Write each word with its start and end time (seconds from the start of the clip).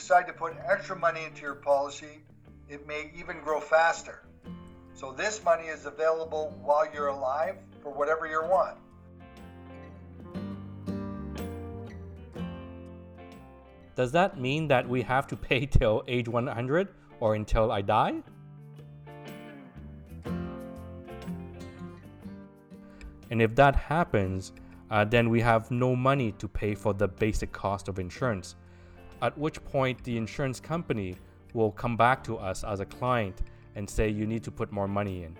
decide 0.00 0.26
to 0.26 0.32
put 0.32 0.56
extra 0.66 0.96
money 0.96 1.24
into 1.24 1.42
your 1.42 1.56
policy, 1.56 2.22
it 2.70 2.86
may 2.86 3.10
even 3.14 3.38
grow 3.44 3.60
faster. 3.60 4.22
So 4.94 5.12
this 5.12 5.44
money 5.44 5.64
is 5.64 5.84
available 5.84 6.56
while 6.62 6.86
you're 6.90 7.08
alive 7.08 7.56
for 7.82 7.92
whatever 7.92 8.26
you 8.26 8.40
want. 8.40 8.78
Does 13.94 14.10
that 14.12 14.40
mean 14.40 14.68
that 14.68 14.88
we 14.88 15.02
have 15.02 15.26
to 15.26 15.36
pay 15.36 15.66
till 15.66 16.02
age 16.08 16.28
100 16.28 16.88
or 17.20 17.34
until 17.34 17.70
I 17.70 17.82
die? 17.82 18.22
And 23.30 23.42
if 23.42 23.54
that 23.56 23.76
happens, 23.76 24.52
uh, 24.90 25.04
then 25.04 25.28
we 25.28 25.42
have 25.42 25.70
no 25.70 25.94
money 25.94 26.32
to 26.38 26.48
pay 26.48 26.74
for 26.74 26.94
the 26.94 27.06
basic 27.06 27.52
cost 27.52 27.86
of 27.88 27.98
insurance. 27.98 28.56
At 29.22 29.36
which 29.36 29.62
point, 29.66 30.02
the 30.04 30.16
insurance 30.16 30.60
company 30.60 31.16
will 31.52 31.72
come 31.72 31.94
back 31.94 32.24
to 32.24 32.38
us 32.38 32.64
as 32.64 32.80
a 32.80 32.86
client 32.86 33.42
and 33.76 33.88
say, 33.88 34.08
You 34.08 34.26
need 34.26 34.42
to 34.44 34.50
put 34.50 34.72
more 34.72 34.88
money 34.88 35.24
in. 35.24 35.36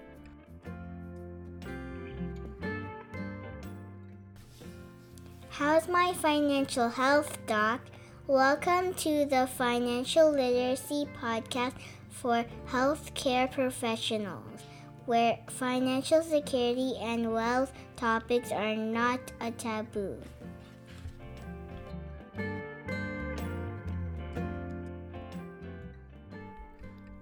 How's 5.48 5.88
my 5.88 6.12
financial 6.12 6.90
health, 6.90 7.38
Doc? 7.46 7.80
Welcome 8.26 8.92
to 8.94 9.24
the 9.24 9.48
Financial 9.56 10.30
Literacy 10.30 11.08
Podcast 11.18 11.72
for 12.10 12.44
healthcare 12.68 13.50
professionals, 13.50 14.60
where 15.06 15.38
financial 15.48 16.22
security 16.22 16.96
and 17.00 17.32
wealth 17.32 17.72
topics 17.96 18.52
are 18.52 18.76
not 18.76 19.20
a 19.40 19.50
taboo. 19.50 20.18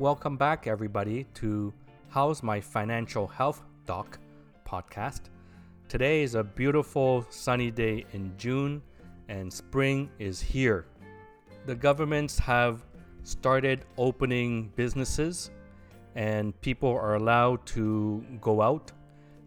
Welcome 0.01 0.37
back, 0.37 0.69
everybody, 0.69 1.25
to 1.35 1.75
How's 2.09 2.41
My 2.41 2.61
Financial 2.61 3.27
Health 3.27 3.65
Doc 3.85 4.21
podcast. 4.65 5.23
Today 5.89 6.23
is 6.23 6.37
a 6.37 6.45
beautiful 6.45 7.27
sunny 7.31 7.73
day 7.73 8.07
in 8.13 8.33
June, 8.39 8.81
and 9.29 9.53
spring 9.53 10.09
is 10.21 10.41
here. 10.41 10.87
The 11.67 11.75
governments 11.75 12.39
have 12.39 12.85
started 13.25 13.87
opening 13.97 14.73
businesses, 14.77 15.51
and 16.15 16.59
people 16.61 16.91
are 16.91 17.17
allowed 17.17 17.67
to 17.67 18.25
go 18.41 18.63
out 18.63 18.93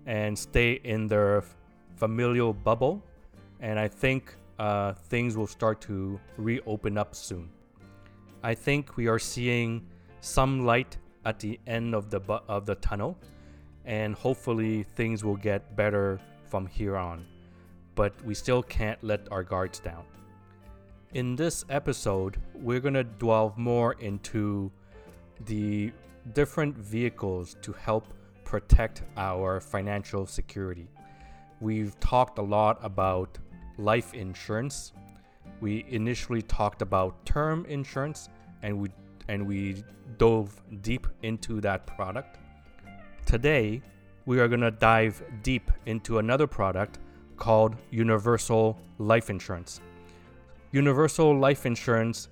and 0.06 0.38
stay 0.38 0.81
in 0.83 1.08
their 1.08 1.45
familial 1.95 2.52
bubble. 2.52 3.02
And 3.61 3.80
I 3.80 3.88
think 3.88 4.36
uh, 4.59 4.95
things 5.08 5.38
will 5.38 5.48
start 5.48 5.80
to 5.83 6.20
reopen 6.36 6.98
up 6.98 7.16
soon. 7.16 7.50
I 8.44 8.54
think 8.54 8.98
we 8.98 9.08
are 9.08 9.20
seeing 9.20 9.88
some 10.22 10.66
light 10.66 10.97
at 11.25 11.39
the 11.39 11.59
end 11.67 11.94
of 11.94 12.09
the 12.09 12.19
bu- 12.19 12.45
of 12.47 12.66
the 12.66 12.75
tunnel, 12.75 13.17
and 13.86 14.16
hopefully 14.16 14.83
things 14.83 15.23
will 15.23 15.36
get 15.36 15.75
better 15.75 16.19
from 16.45 16.66
here 16.67 16.95
on. 16.95 17.25
But 17.95 18.14
we 18.23 18.33
still 18.33 18.64
can't 18.64 19.03
let 19.03 19.27
our 19.31 19.44
guards 19.44 19.80
down. 19.80 20.05
In 21.14 21.36
this 21.36 21.66
episode, 21.69 22.38
we're 22.53 22.80
gonna 22.80 23.03
delve 23.03 23.58
more 23.58 23.94
into 23.94 24.72
the 25.45 25.92
different 26.33 26.77
vehicles 26.77 27.58
to 27.64 27.73
help 27.73 28.14
protect 28.45 29.03
our 29.17 29.59
financial 29.59 30.25
security. 30.25 30.88
We've 31.59 31.99
talked 31.99 32.38
a 32.38 32.42
lot 32.42 32.80
about 32.81 33.38
life 33.77 34.14
insurance. 34.14 34.94
We 35.59 35.86
initially 35.89 36.42
talked 36.42 36.81
about 36.81 37.25
term 37.25 37.66
insurance 37.66 38.30
and 38.61 38.80
we 38.80 38.89
and 39.32 39.48
we 39.48 39.82
dove 40.18 40.62
deep 40.82 41.08
into 41.24 41.62
that 41.62 41.88
product. 41.88 42.38
Today, 43.26 43.82
we 44.26 44.42
are 44.42 44.50
going 44.50 44.60
to 44.62 44.72
dive 44.72 45.23
deep 45.42 45.72
into 45.86 46.20
another 46.20 46.45
product 46.45 47.00
called 47.38 47.78
Universal 47.92 48.78
Life 48.98 49.30
Insurance. 49.30 49.80
Universal 50.73 51.39
Life 51.39 51.66
Insurance 51.66 52.28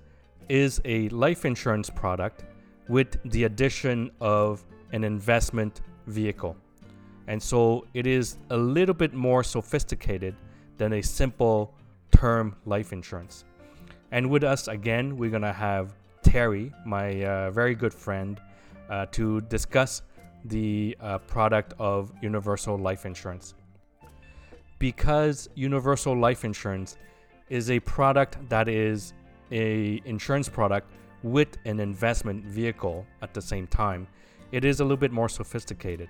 is 0.50 0.78
a 0.84 1.08
life 1.08 1.46
insurance 1.46 1.88
product 1.88 2.44
with 2.88 3.16
the 3.30 3.44
addition 3.44 4.10
of 4.20 4.62
an 4.92 5.02
investment 5.02 5.80
vehicle. 6.06 6.54
And 7.28 7.42
so 7.42 7.86
it 7.94 8.06
is 8.06 8.36
a 8.50 8.56
little 8.56 8.94
bit 8.94 9.14
more 9.14 9.42
sophisticated 9.42 10.36
than 10.76 10.92
a 10.92 11.02
simple 11.02 11.72
term 12.10 12.56
life 12.66 12.92
insurance. 12.92 13.44
And 14.12 14.28
with 14.28 14.44
us 14.44 14.68
again, 14.68 15.16
we're 15.16 15.30
going 15.30 15.48
to 15.50 15.52
have 15.52 15.94
Terry, 16.30 16.72
my 16.86 17.24
uh, 17.24 17.50
very 17.50 17.74
good 17.74 17.92
friend, 17.92 18.40
uh, 18.88 19.06
to 19.06 19.40
discuss 19.42 20.02
the 20.44 20.96
uh, 21.00 21.18
product 21.18 21.74
of 21.80 22.12
Universal 22.22 22.78
Life 22.78 23.04
Insurance. 23.04 23.54
Because 24.78 25.48
Universal 25.56 26.16
Life 26.16 26.44
Insurance 26.44 26.96
is 27.48 27.68
a 27.68 27.80
product 27.80 28.38
that 28.48 28.68
is 28.68 29.12
a 29.50 30.00
insurance 30.04 30.48
product 30.48 30.92
with 31.24 31.48
an 31.64 31.80
investment 31.80 32.44
vehicle 32.44 33.04
at 33.22 33.34
the 33.34 33.42
same 33.42 33.66
time, 33.66 34.06
it 34.52 34.64
is 34.64 34.78
a 34.78 34.84
little 34.84 34.96
bit 34.96 35.10
more 35.10 35.28
sophisticated. 35.28 36.08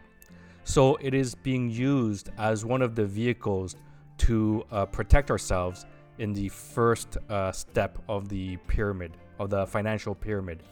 So 0.64 0.96
it 0.96 1.14
is 1.14 1.34
being 1.34 1.70
used 1.70 2.28
as 2.36 2.62
one 2.62 2.82
of 2.82 2.94
the 2.94 3.06
vehicles 3.06 3.74
to 4.18 4.66
uh, 4.70 4.84
protect 4.84 5.30
ourselves 5.30 5.86
in 6.18 6.34
the 6.34 6.50
first 6.50 7.16
uh, 7.30 7.52
step 7.52 7.98
of 8.06 8.28
the 8.28 8.58
pyramid, 8.68 9.16
of 9.40 9.50
the 9.50 9.66
financial 9.66 10.14
pyramid. 10.14 10.62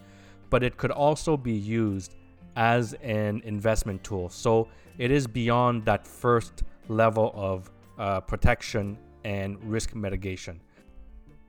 But 0.51 0.63
it 0.63 0.77
could 0.77 0.91
also 0.91 1.37
be 1.37 1.53
used 1.53 2.15
as 2.55 2.93
an 3.03 3.43
investment 3.45 4.05
tool. 4.05 4.29
So 4.29 4.69
it 4.99 5.11
is 5.11 5.27
beyond 5.27 5.85
that 5.87 6.07
first 6.07 6.65
level 6.89 7.33
of 7.35 7.71
uh, 7.99 8.21
protection 8.21 8.99
and 9.25 9.63
risk 9.65 9.95
mitigation. 9.95 10.61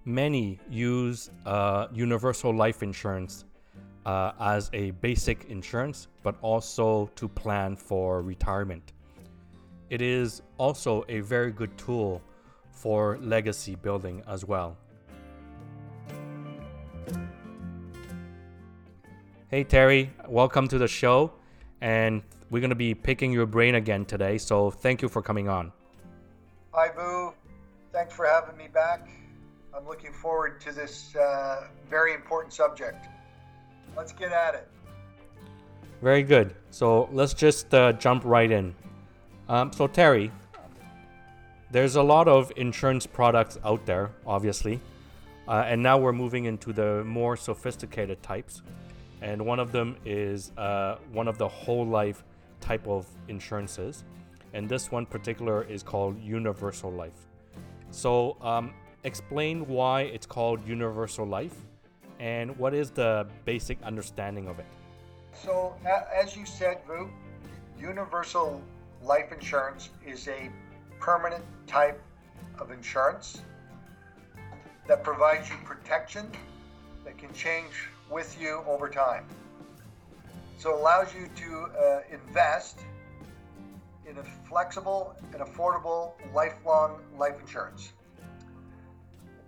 Many 0.06 0.60
use 0.70 1.30
uh, 1.46 1.88
universal 1.94 2.56
life 2.56 2.82
insurance 2.84 3.46
uh, 4.06 4.32
as 4.40 4.70
a 4.74 4.92
basic 4.92 5.46
insurance, 5.50 6.08
but 6.24 6.36
also 6.42 7.10
to 7.16 7.28
plan 7.28 7.76
for 7.76 8.22
retirement. 8.22 8.94
It 9.90 10.02
is 10.02 10.42
also 10.58 11.04
a 11.10 11.20
very 11.20 11.52
good 11.52 11.78
tool 11.78 12.22
for 12.72 13.18
legacy 13.22 13.76
building 13.76 14.24
as 14.28 14.46
well. 14.46 14.78
Hey 19.52 19.64
Terry, 19.64 20.12
welcome 20.28 20.68
to 20.68 20.78
the 20.78 20.88
show. 20.88 21.32
And 21.82 22.22
we're 22.52 22.60
going 22.60 22.70
to 22.70 22.76
be 22.76 22.94
picking 22.94 23.32
your 23.32 23.48
brain 23.48 23.74
again 23.74 24.06
today. 24.06 24.38
So 24.38 24.70
thank 24.70 25.02
you 25.02 25.10
for 25.10 25.24
coming 25.24 25.50
on. 25.50 25.72
Hi, 26.72 26.90
Vu. 26.96 27.34
Thanks 27.92 28.14
for 28.14 28.28
having 28.28 28.56
me 28.58 28.68
back. 28.72 29.10
I'm 29.76 29.88
looking 29.88 30.14
forward 30.14 30.62
to 30.62 30.72
this 30.72 31.16
uh, 31.16 31.64
very 31.90 32.14
important 32.14 32.54
subject. 32.54 33.08
Let's 33.98 34.12
get 34.12 34.32
at 34.32 34.54
it. 34.54 34.68
Very 36.00 36.22
good. 36.22 36.54
So 36.70 37.10
let's 37.12 37.34
just 37.34 37.74
uh, 37.74 37.94
jump 37.94 38.26
right 38.26 38.52
in. 38.52 38.76
Um, 39.48 39.74
so, 39.74 39.88
Terry, 39.88 40.32
there's 41.72 41.96
a 41.96 42.04
lot 42.04 42.28
of 42.28 42.52
insurance 42.56 43.08
products 43.08 43.58
out 43.66 43.84
there, 43.88 44.12
obviously. 44.28 44.80
Uh, 45.48 45.64
and 45.66 45.82
now 45.82 45.98
we're 45.98 46.14
moving 46.14 46.46
into 46.46 46.72
the 46.72 47.04
more 47.04 47.36
sophisticated 47.36 48.22
types 48.22 48.62
and 49.22 49.46
one 49.46 49.60
of 49.60 49.72
them 49.72 49.98
is 50.06 50.52
uh, 50.58 50.98
one 51.12 51.28
of 51.28 51.38
the 51.38 51.48
whole 51.48 51.86
life 51.86 52.24
type 52.62 52.88
of 52.88 53.06
insurances, 53.28 54.04
and 54.54 54.68
this 54.68 54.92
one 54.92 55.06
particular 55.06 55.64
is 55.64 55.84
called 55.84 56.20
Universal 56.22 56.92
Life. 56.92 57.28
So, 57.92 58.38
um, 58.42 58.74
explain 59.04 59.66
why 59.68 60.02
it's 60.02 60.26
called 60.26 60.66
Universal 60.68 61.26
Life, 61.26 61.56
and 62.20 62.58
what 62.58 62.74
is 62.74 62.92
the 62.92 63.28
basic 63.46 63.82
understanding 63.84 64.48
of 64.48 64.60
it. 64.60 64.66
So, 65.34 65.76
as 66.14 66.36
you 66.36 66.46
said, 66.46 66.80
Vu, 66.88 67.10
Universal 67.80 68.62
Life 69.02 69.32
Insurance 69.32 69.90
is 70.06 70.28
a 70.28 70.50
permanent 71.00 71.44
type 71.66 72.02
of 72.60 72.72
insurance 72.72 73.42
that 74.88 75.04
provides 75.04 75.50
you 75.50 75.56
protection 75.64 76.30
that 77.06 77.18
can 77.18 77.32
change 77.34 77.88
with 78.10 78.40
you 78.40 78.64
over 78.68 78.90
time. 78.90 79.26
So 80.58 80.72
it 80.72 80.80
allows 80.80 81.14
you 81.14 81.28
to 81.28 81.66
uh, 81.80 82.00
invest 82.12 82.80
in 84.06 84.18
a 84.18 84.24
flexible 84.48 85.16
and 85.34 85.42
affordable 85.42 86.14
lifelong 86.34 87.00
life 87.18 87.40
insurance. 87.40 87.94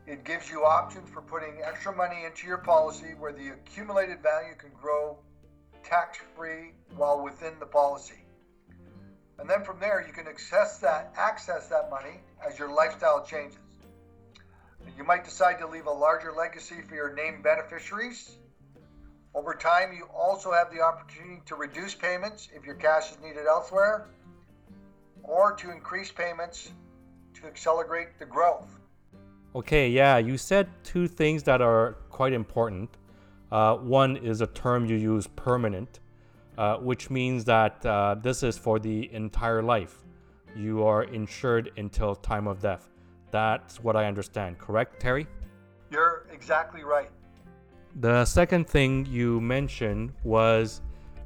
It 0.08 0.24
gives 0.24 0.50
you 0.50 0.64
options 0.64 1.10
for 1.10 1.22
putting 1.22 1.62
extra 1.64 1.96
money 1.96 2.26
into 2.26 2.48
your 2.48 2.58
policy 2.58 3.14
where 3.18 3.32
the 3.32 3.50
accumulated 3.50 4.22
value 4.22 4.56
can 4.58 4.72
grow 4.80 5.18
tax 5.84 6.20
free 6.36 6.72
while 6.96 7.24
within 7.24 7.54
the 7.60 7.66
policy. 7.66 8.26
And 9.40 9.50
then 9.50 9.64
from 9.64 9.80
there 9.80 10.06
you 10.06 10.14
can 10.14 10.28
access 10.28 10.78
that 10.80 11.14
access 11.18 11.68
that 11.70 11.90
money 11.90 12.22
as 12.46 12.60
your 12.60 12.72
lifestyle 12.72 13.26
changes. 13.26 13.58
You 14.98 15.04
might 15.04 15.24
decide 15.24 15.60
to 15.60 15.68
leave 15.68 15.88
a 15.88 15.92
larger 15.92 16.32
legacy 16.32 16.82
for 16.88 16.96
your 16.96 17.14
named 17.14 17.44
beneficiaries. 17.44 18.38
Over 19.34 19.54
time, 19.54 19.94
you 19.94 20.06
also 20.14 20.52
have 20.52 20.72
the 20.72 20.82
opportunity 20.82 21.42
to 21.46 21.56
reduce 21.56 21.96
payments 21.96 22.50
if 22.54 22.66
your 22.66 22.76
cash 22.76 23.12
is 23.12 23.18
needed 23.24 23.46
elsewhere, 23.48 24.08
or 25.24 25.54
to 25.54 25.72
increase 25.72 26.12
payments 26.12 26.72
to 27.36 27.48
accelerate 27.48 28.20
the 28.20 28.26
growth. 28.26 28.78
Okay, 29.56 29.90
yeah, 29.90 30.18
you 30.18 30.38
said 30.38 30.68
two 30.84 31.08
things 31.08 31.44
that 31.44 31.62
are 31.62 31.94
quite 32.10 32.34
important. 32.34 32.90
Uh, 33.52 33.76
one 33.76 34.18
is 34.18 34.42
a 34.42 34.48
term 34.48 34.86
you 34.86 34.96
use, 34.96 35.28
permanent, 35.28 36.00
uh, 36.58 36.78
which 36.78 37.10
means 37.10 37.46
that 37.46 37.86
uh, 37.86 38.16
this 38.22 38.44
is 38.44 38.58
for 38.58 38.80
the 38.80 39.12
entire 39.14 39.62
life. 39.62 40.04
You 40.56 40.84
are 40.84 41.04
insured 41.04 41.72
until 41.78 42.16
time 42.16 42.48
of 42.48 42.62
death. 42.62 42.90
That's 43.32 43.82
what 43.82 43.96
I 43.96 44.06
understand, 44.06 44.58
correct, 44.58 45.00
Terry? 45.00 45.26
You're 45.90 46.28
exactly 46.34 46.84
right. 46.84 47.10
The 48.00 48.24
second 48.24 48.68
thing 48.68 49.06
you 49.06 49.42
mentioned 49.42 50.14
was 50.24 50.82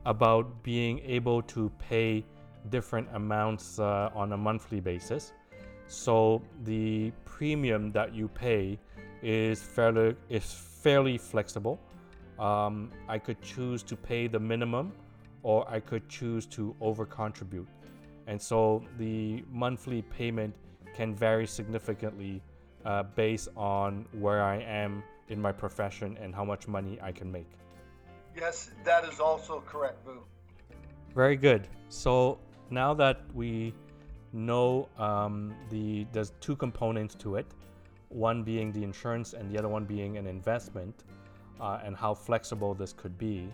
about 0.06 0.64
being 0.64 1.00
able 1.06 1.44
to 1.44 1.72
pay 1.78 2.26
different 2.70 3.08
amounts 3.14 3.78
uh, 3.78 4.10
on 4.16 4.34
a 4.34 4.38
monthly 4.38 4.80
basis. 4.80 5.34
So 5.86 6.42
the 6.64 7.12
premium 7.24 7.92
that 7.92 8.16
you 8.16 8.28
pay 8.28 8.80
is 9.22 9.62
fairly 9.62 10.16
is 10.30 10.52
fairly 10.52 11.20
flexible. 11.20 11.80
Um, 12.40 12.92
I 13.08 13.20
could 13.20 13.40
choose 13.44 13.84
to 13.84 13.96
pay 13.96 14.28
the 14.28 14.40
minimum, 14.40 14.92
or 15.44 15.70
I 15.70 15.80
could 15.80 16.10
choose 16.10 16.48
to 16.48 16.76
over 16.82 17.06
contribute, 17.06 17.68
and 18.26 18.42
so 18.42 18.84
the 18.98 19.44
monthly 19.52 20.02
payment 20.02 20.56
can 20.96 21.14
vary 21.14 21.46
significantly 21.46 22.42
uh, 22.86 23.04
based 23.04 23.50
on 23.56 24.08
where 24.14 24.42
I 24.44 24.58
am 24.62 25.04
in 25.30 25.42
my 25.42 25.52
profession 25.52 26.18
and 26.22 26.34
how 26.34 26.46
much 26.46 26.68
money 26.68 27.00
I 27.02 27.12
can 27.12 27.32
make. 27.32 27.50
Yes, 28.36 28.72
that 28.84 29.06
is 29.06 29.20
also 29.20 29.64
correct, 29.66 30.06
Vu. 30.06 30.24
Very 31.14 31.36
good. 31.36 31.68
So 31.90 32.40
now 32.70 32.94
that 32.94 33.22
we 33.34 33.74
know 34.34 34.90
um, 34.98 35.54
the 35.70 36.06
there's 36.12 36.34
two 36.42 36.56
components 36.56 37.16
to 37.16 37.36
it, 37.36 37.46
one 38.10 38.44
being 38.44 38.72
the 38.72 38.84
insurance 38.84 39.34
and 39.34 39.50
the 39.50 39.58
other 39.58 39.70
one 39.70 39.86
being 39.86 40.18
an 40.18 40.28
investment, 40.28 41.06
uh, 41.62 41.80
and 41.84 41.96
how 41.96 42.14
flexible 42.14 42.74
this 42.74 42.92
could 42.94 43.18
be. 43.18 43.52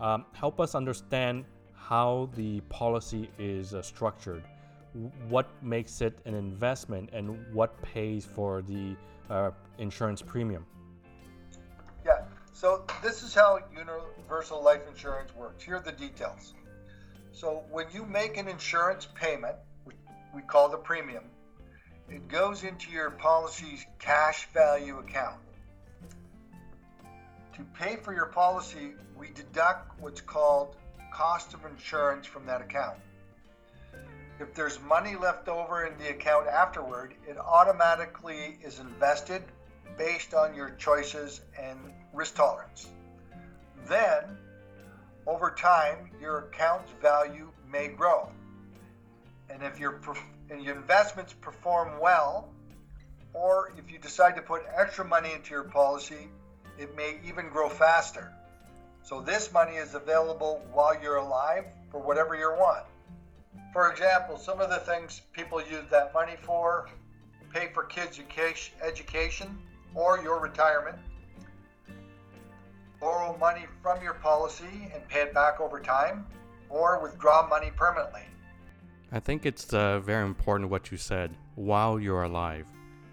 Um, 0.00 0.24
help 0.32 0.60
us 0.60 0.74
understand 0.74 1.44
how 1.74 2.28
the 2.34 2.60
policy 2.62 3.30
is 3.38 3.74
uh, 3.74 3.82
structured 3.82 4.44
what 5.28 5.48
makes 5.62 6.00
it 6.00 6.18
an 6.24 6.34
investment 6.34 7.10
and 7.12 7.36
what 7.52 7.80
pays 7.82 8.24
for 8.24 8.62
the 8.62 8.96
uh, 9.30 9.50
insurance 9.78 10.22
premium? 10.22 10.64
So 12.58 12.82
this 13.04 13.22
is 13.22 13.34
how 13.34 13.60
universal 13.72 14.60
life 14.60 14.80
insurance 14.90 15.32
works. 15.32 15.62
Here 15.62 15.76
are 15.76 15.80
the 15.80 15.92
details. 15.92 16.54
So 17.30 17.62
when 17.70 17.86
you 17.94 18.04
make 18.04 18.36
an 18.36 18.48
insurance 18.48 19.06
payment, 19.14 19.54
which 19.84 19.96
we 20.34 20.42
call 20.42 20.68
the 20.68 20.76
premium, 20.76 21.22
it 22.08 22.26
goes 22.26 22.64
into 22.64 22.90
your 22.90 23.12
policy's 23.12 23.86
cash 24.00 24.48
value 24.52 24.98
account. 24.98 25.36
To 27.54 27.62
pay 27.78 27.94
for 27.94 28.12
your 28.12 28.26
policy, 28.26 28.94
we 29.16 29.28
deduct 29.30 29.96
what's 30.00 30.20
called 30.20 30.74
cost 31.14 31.54
of 31.54 31.64
insurance 31.64 32.26
from 32.26 32.44
that 32.46 32.60
account. 32.60 32.98
If 34.40 34.52
there's 34.54 34.80
money 34.80 35.14
left 35.14 35.46
over 35.46 35.86
in 35.86 35.96
the 35.98 36.10
account 36.10 36.48
afterward, 36.48 37.14
it 37.24 37.38
automatically 37.38 38.58
is 38.64 38.80
invested 38.80 39.44
based 39.98 40.32
on 40.32 40.54
your 40.54 40.70
choices 40.70 41.42
and 41.60 41.78
risk 42.14 42.36
tolerance. 42.36 42.88
Then, 43.86 44.24
over 45.26 45.50
time, 45.50 46.10
your 46.20 46.38
account's 46.38 46.92
value 47.02 47.50
may 47.70 47.88
grow. 47.88 48.30
And 49.50 49.62
if 49.62 49.78
your, 49.78 50.00
and 50.50 50.62
your 50.62 50.76
investments 50.76 51.34
perform 51.34 51.98
well, 52.00 52.48
or 53.34 53.72
if 53.76 53.90
you 53.92 53.98
decide 53.98 54.36
to 54.36 54.42
put 54.42 54.62
extra 54.74 55.04
money 55.04 55.32
into 55.32 55.50
your 55.50 55.64
policy, 55.64 56.28
it 56.78 56.96
may 56.96 57.18
even 57.26 57.48
grow 57.48 57.68
faster. 57.68 58.32
So 59.02 59.20
this 59.20 59.52
money 59.52 59.76
is 59.76 59.94
available 59.94 60.62
while 60.72 61.00
you're 61.00 61.16
alive 61.16 61.64
for 61.90 62.00
whatever 62.00 62.36
you 62.36 62.50
want. 62.58 62.84
For 63.72 63.90
example, 63.90 64.38
some 64.38 64.60
of 64.60 64.70
the 64.70 64.78
things 64.78 65.22
people 65.32 65.60
use 65.60 65.84
that 65.90 66.14
money 66.14 66.36
for 66.40 66.88
pay 67.52 67.70
for 67.72 67.84
kids' 67.84 68.20
education 68.82 69.58
or 69.94 70.20
your 70.22 70.40
retirement, 70.40 70.98
borrow 73.00 73.36
money 73.38 73.66
from 73.82 74.02
your 74.02 74.14
policy 74.14 74.90
and 74.94 75.06
pay 75.08 75.20
it 75.20 75.34
back 75.34 75.60
over 75.60 75.80
time, 75.80 76.26
or 76.68 77.00
withdraw 77.02 77.46
money 77.48 77.70
permanently. 77.76 78.22
I 79.10 79.20
think 79.20 79.46
it's 79.46 79.72
uh, 79.72 80.00
very 80.00 80.26
important 80.26 80.70
what 80.70 80.90
you 80.90 80.98
said 80.98 81.30
while 81.54 81.98
you're 81.98 82.24
alive. 82.24 82.66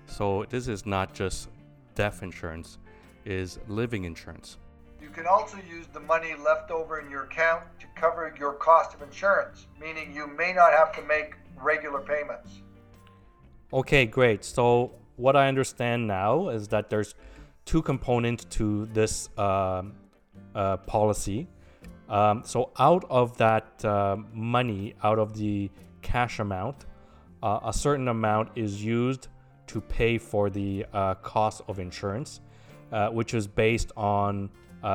So 0.08 0.46
this 0.50 0.68
is 0.68 0.86
not 0.86 1.14
just 1.14 1.50
death 1.96 2.22
insurance, 2.22 2.78
is 3.24 3.60
living 3.68 4.04
insurance 4.04 4.58
You 5.02 5.10
can 5.10 5.26
also 5.26 5.58
use 5.68 5.88
the 5.94 6.00
money 6.00 6.34
left 6.44 6.70
over 6.72 7.00
in 7.00 7.10
your 7.10 7.24
account 7.24 7.64
to 7.80 7.88
cover 7.96 8.34
your 8.38 8.54
cost 8.54 8.94
of 8.94 9.02
insurance, 9.02 9.68
meaning 9.80 10.14
you 10.14 10.28
may 10.28 10.52
not 10.52 10.74
have 10.74 10.92
to 10.96 11.02
make 11.04 11.36
regular 11.62 12.02
payments. 12.02 12.62
Okay, 13.72 14.06
great. 14.06 14.44
So, 14.44 14.92
what 15.16 15.36
I 15.36 15.48
understand 15.48 16.08
now 16.08 16.50
is 16.50 16.68
that 16.70 16.90
there's 16.90 17.16
two 17.66 17.82
components 17.82 18.46
to 18.46 18.86
this 18.88 19.30
uh, 19.38 19.84
uh, 20.54 20.78
policy. 20.78 21.48
Um, 22.08 22.44
so, 22.46 22.72
out 22.78 23.04
of 23.10 23.38
that 23.38 23.84
uh, 23.84 24.18
money, 24.32 24.94
out 25.04 25.18
of 25.18 25.36
the 25.36 25.72
cash 26.02 26.40
amount, 26.40 26.86
uh, 27.42 27.60
a 27.66 27.74
certain 27.74 28.08
amount 28.08 28.50
is 28.56 28.84
used 28.84 29.28
to 29.68 29.82
pay 29.82 30.18
for 30.18 30.50
the 30.50 30.86
uh, 30.94 31.16
cost 31.16 31.62
of 31.68 31.80
insurance, 31.80 32.42
uh, 32.92 33.10
which 33.10 33.34
is 33.34 33.48
based 33.48 33.92
on 33.98 34.50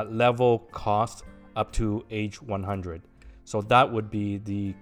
level 0.06 0.60
cost 0.70 1.24
up 1.56 1.72
to 1.72 2.04
age 2.12 2.40
100. 2.40 3.02
So 3.44 3.60
that 3.62 3.90
would 3.92 4.08
be 4.08 4.38
the 4.38 4.74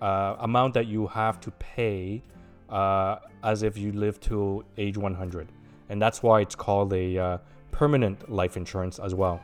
amount 0.00 0.72
that 0.74 0.86
you 0.86 1.06
have 1.08 1.38
to 1.40 1.50
pay 1.50 2.22
uh, 2.68 3.16
as 3.42 3.62
if 3.62 3.76
you 3.78 3.92
live 3.92 4.20
to 4.20 4.64
age 4.76 4.96
100. 4.96 5.48
And 5.88 6.00
that's 6.00 6.22
why 6.22 6.40
it's 6.40 6.54
called 6.54 6.92
a 6.92 7.18
uh, 7.18 7.38
permanent 7.70 8.30
life 8.30 8.56
insurance 8.56 8.98
as 8.98 9.14
well. 9.14 9.40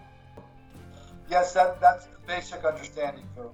Yes, 1.29 1.55
that, 1.55 1.81
that's 1.81 2.09
basic 2.27 2.65
understanding, 2.65 3.25
Phil. 3.35 3.53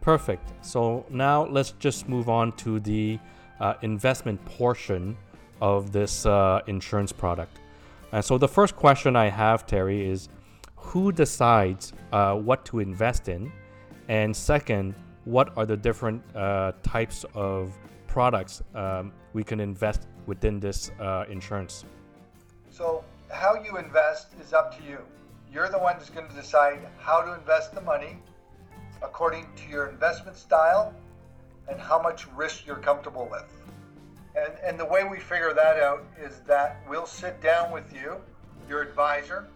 Perfect. 0.00 0.52
So 0.64 1.06
now 1.08 1.46
let's 1.46 1.72
just 1.72 2.08
move 2.08 2.28
on 2.28 2.52
to 2.58 2.80
the 2.80 3.18
uh, 3.60 3.74
investment 3.82 4.44
portion 4.44 5.16
of 5.60 5.92
this 5.92 6.26
uh, 6.26 6.60
insurance 6.66 7.12
product. 7.12 7.58
And 8.12 8.24
so 8.24 8.38
the 8.38 8.48
first 8.48 8.76
question 8.76 9.16
I 9.16 9.28
have, 9.28 9.66
Terry, 9.66 10.08
is 10.08 10.28
who 10.76 11.10
decides 11.10 11.92
uh, 12.12 12.34
what 12.34 12.64
to 12.66 12.80
invest 12.80 13.28
in? 13.28 13.50
And 14.08 14.36
second, 14.36 14.94
what 15.24 15.56
are 15.56 15.64
the 15.64 15.76
different 15.76 16.22
uh, 16.36 16.72
types 16.82 17.24
of 17.34 17.76
products 18.14 18.62
um, 18.76 19.12
we 19.32 19.42
can 19.42 19.58
invest 19.58 20.06
within 20.26 20.60
this 20.60 20.92
uh, 21.00 21.24
insurance? 21.28 21.84
So, 22.70 23.02
how 23.28 23.56
you 23.56 23.76
invest 23.76 24.28
is 24.40 24.52
up 24.52 24.78
to 24.78 24.84
you. 24.88 24.98
You're 25.52 25.68
the 25.68 25.80
one 25.80 25.96
who's 25.96 26.10
going 26.10 26.28
to 26.28 26.34
decide 26.34 26.78
how 26.96 27.22
to 27.22 27.34
invest 27.34 27.74
the 27.74 27.80
money 27.80 28.18
according 29.02 29.48
to 29.56 29.68
your 29.68 29.88
investment 29.88 30.36
style 30.36 30.94
and 31.68 31.80
how 31.80 32.00
much 32.00 32.28
risk 32.36 32.64
you're 32.64 32.84
comfortable 32.90 33.28
with. 33.28 33.48
And, 34.36 34.52
and 34.62 34.78
the 34.78 34.84
way 34.84 35.02
we 35.02 35.18
figure 35.18 35.52
that 35.52 35.80
out 35.80 36.04
is 36.16 36.38
that 36.46 36.76
we'll 36.88 37.06
sit 37.06 37.42
down 37.42 37.72
with 37.72 37.92
you, 37.92 38.14
your 38.68 38.80
advisor, 38.82 39.48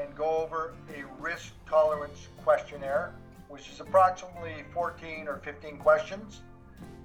and 0.00 0.14
go 0.16 0.38
over 0.38 0.72
a 0.96 1.04
risk 1.22 1.52
tolerance 1.68 2.28
questionnaire, 2.42 3.12
which 3.48 3.68
is 3.68 3.80
approximately 3.80 4.64
14 4.72 5.28
or 5.28 5.36
15 5.44 5.76
questions, 5.76 6.40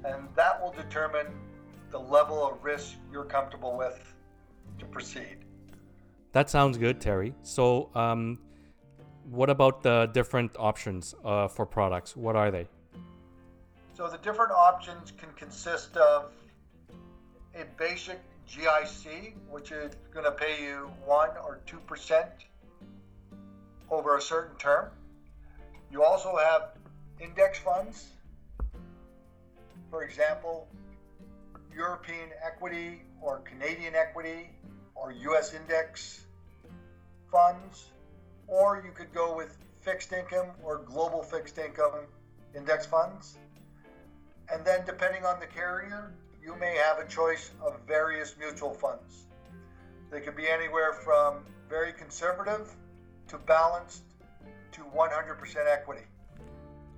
and 0.05 0.27
that 0.35 0.61
will 0.61 0.71
determine 0.71 1.27
the 1.91 1.99
level 1.99 2.45
of 2.45 2.63
risk 2.63 2.95
you're 3.11 3.25
comfortable 3.25 3.77
with 3.77 4.13
to 4.77 4.85
proceed. 4.85 5.37
That 6.31 6.49
sounds 6.49 6.77
good, 6.77 7.01
Terry. 7.01 7.33
So, 7.41 7.89
um, 7.95 8.39
what 9.29 9.49
about 9.49 9.83
the 9.83 10.09
different 10.13 10.51
options 10.57 11.15
uh, 11.25 11.47
for 11.47 11.65
products? 11.65 12.15
What 12.15 12.35
are 12.35 12.51
they? 12.51 12.67
So, 13.95 14.07
the 14.07 14.17
different 14.19 14.51
options 14.51 15.11
can 15.17 15.29
consist 15.35 15.97
of 15.97 16.31
a 17.55 17.65
basic 17.77 18.19
GIC, 18.47 19.33
which 19.49 19.71
is 19.71 19.95
going 20.13 20.25
to 20.25 20.31
pay 20.31 20.63
you 20.63 20.91
1 21.05 21.29
or 21.43 21.59
2% 21.67 22.27
over 23.91 24.17
a 24.17 24.21
certain 24.21 24.55
term. 24.57 24.89
You 25.91 26.03
also 26.03 26.37
have 26.37 26.69
index 27.19 27.59
funds. 27.59 28.05
For 29.89 30.03
example, 30.03 30.67
European 31.75 32.29
equity 32.45 33.01
or 33.21 33.39
Canadian 33.39 33.95
equity 33.95 34.49
or 34.95 35.11
US 35.11 35.53
index 35.53 36.25
funds, 37.31 37.91
or 38.47 38.81
you 38.85 38.91
could 38.91 39.13
go 39.13 39.35
with 39.35 39.57
fixed 39.81 40.11
income 40.11 40.47
or 40.63 40.79
global 40.79 41.23
fixed 41.23 41.57
income 41.57 42.05
index 42.55 42.85
funds. 42.85 43.37
And 44.51 44.65
then, 44.65 44.81
depending 44.85 45.25
on 45.25 45.39
the 45.39 45.45
carrier, 45.45 46.11
you 46.43 46.55
may 46.55 46.75
have 46.75 46.99
a 46.99 47.07
choice 47.07 47.51
of 47.61 47.79
various 47.87 48.35
mutual 48.37 48.73
funds. 48.73 49.25
They 50.11 50.21
could 50.21 50.35
be 50.35 50.47
anywhere 50.47 50.93
from 50.93 51.45
very 51.69 51.93
conservative 51.93 52.75
to 53.27 53.37
balanced 53.37 54.03
to 54.71 54.81
100% 54.81 55.55
equity. 55.71 56.01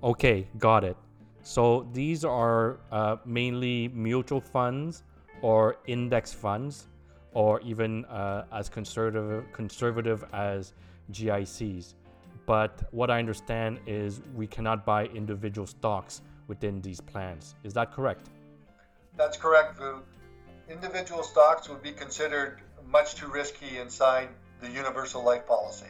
Okay, 0.02 0.48
got 0.58 0.82
it. 0.84 0.96
So 1.42 1.86
these 1.92 2.24
are 2.24 2.78
uh, 2.90 3.16
mainly 3.24 3.88
mutual 3.88 4.40
funds 4.40 5.02
or 5.40 5.76
index 5.86 6.32
funds, 6.32 6.86
or 7.32 7.60
even 7.62 8.04
uh, 8.04 8.44
as 8.52 8.68
conservative 8.68 9.44
conservative 9.52 10.24
as 10.32 10.72
GICs. 11.10 11.94
But 12.46 12.82
what 12.90 13.10
I 13.10 13.18
understand 13.18 13.80
is 13.86 14.20
we 14.34 14.46
cannot 14.46 14.84
buy 14.84 15.06
individual 15.06 15.66
stocks 15.66 16.22
within 16.46 16.80
these 16.80 17.00
plans. 17.00 17.54
Is 17.64 17.72
that 17.74 17.92
correct? 17.92 18.28
That's 19.16 19.36
correct, 19.36 19.78
Vu. 19.78 20.02
Individual 20.68 21.22
stocks 21.22 21.68
would 21.68 21.82
be 21.82 21.92
considered 21.92 22.60
much 22.86 23.14
too 23.14 23.28
risky 23.28 23.78
inside 23.78 24.28
the 24.60 24.70
universal 24.70 25.24
life 25.24 25.46
policy. 25.46 25.86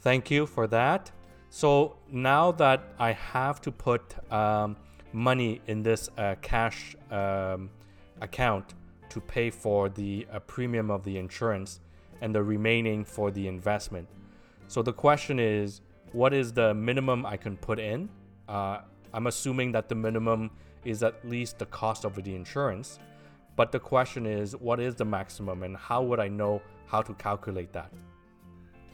Thank 0.00 0.30
you 0.30 0.46
for 0.46 0.66
that. 0.68 1.10
So 1.54 1.96
now 2.10 2.50
that 2.52 2.94
I 2.98 3.12
have 3.12 3.60
to 3.60 3.70
put 3.70 4.02
um, 4.32 4.74
money 5.12 5.60
in 5.66 5.82
this 5.82 6.08
uh, 6.16 6.36
cash 6.40 6.96
um, 7.10 7.68
account 8.22 8.72
to 9.10 9.20
pay 9.20 9.50
for 9.50 9.90
the 9.90 10.26
uh, 10.32 10.38
premium 10.38 10.90
of 10.90 11.04
the 11.04 11.18
insurance 11.18 11.80
and 12.22 12.34
the 12.34 12.42
remaining 12.42 13.04
for 13.04 13.30
the 13.30 13.48
investment. 13.48 14.08
So 14.66 14.80
the 14.80 14.94
question 14.94 15.38
is, 15.38 15.82
what 16.12 16.32
is 16.32 16.54
the 16.54 16.72
minimum 16.72 17.26
I 17.26 17.36
can 17.36 17.58
put 17.58 17.78
in? 17.78 18.08
Uh, 18.48 18.78
I'm 19.12 19.26
assuming 19.26 19.72
that 19.72 19.90
the 19.90 19.94
minimum 19.94 20.50
is 20.86 21.02
at 21.02 21.22
least 21.22 21.58
the 21.58 21.66
cost 21.66 22.06
of 22.06 22.14
the 22.14 22.34
insurance. 22.34 22.98
But 23.56 23.72
the 23.72 23.78
question 23.78 24.24
is, 24.24 24.56
what 24.56 24.80
is 24.80 24.94
the 24.94 25.04
maximum 25.04 25.64
and 25.64 25.76
how 25.76 26.02
would 26.02 26.18
I 26.18 26.28
know 26.28 26.62
how 26.86 27.02
to 27.02 27.12
calculate 27.12 27.74
that? 27.74 27.92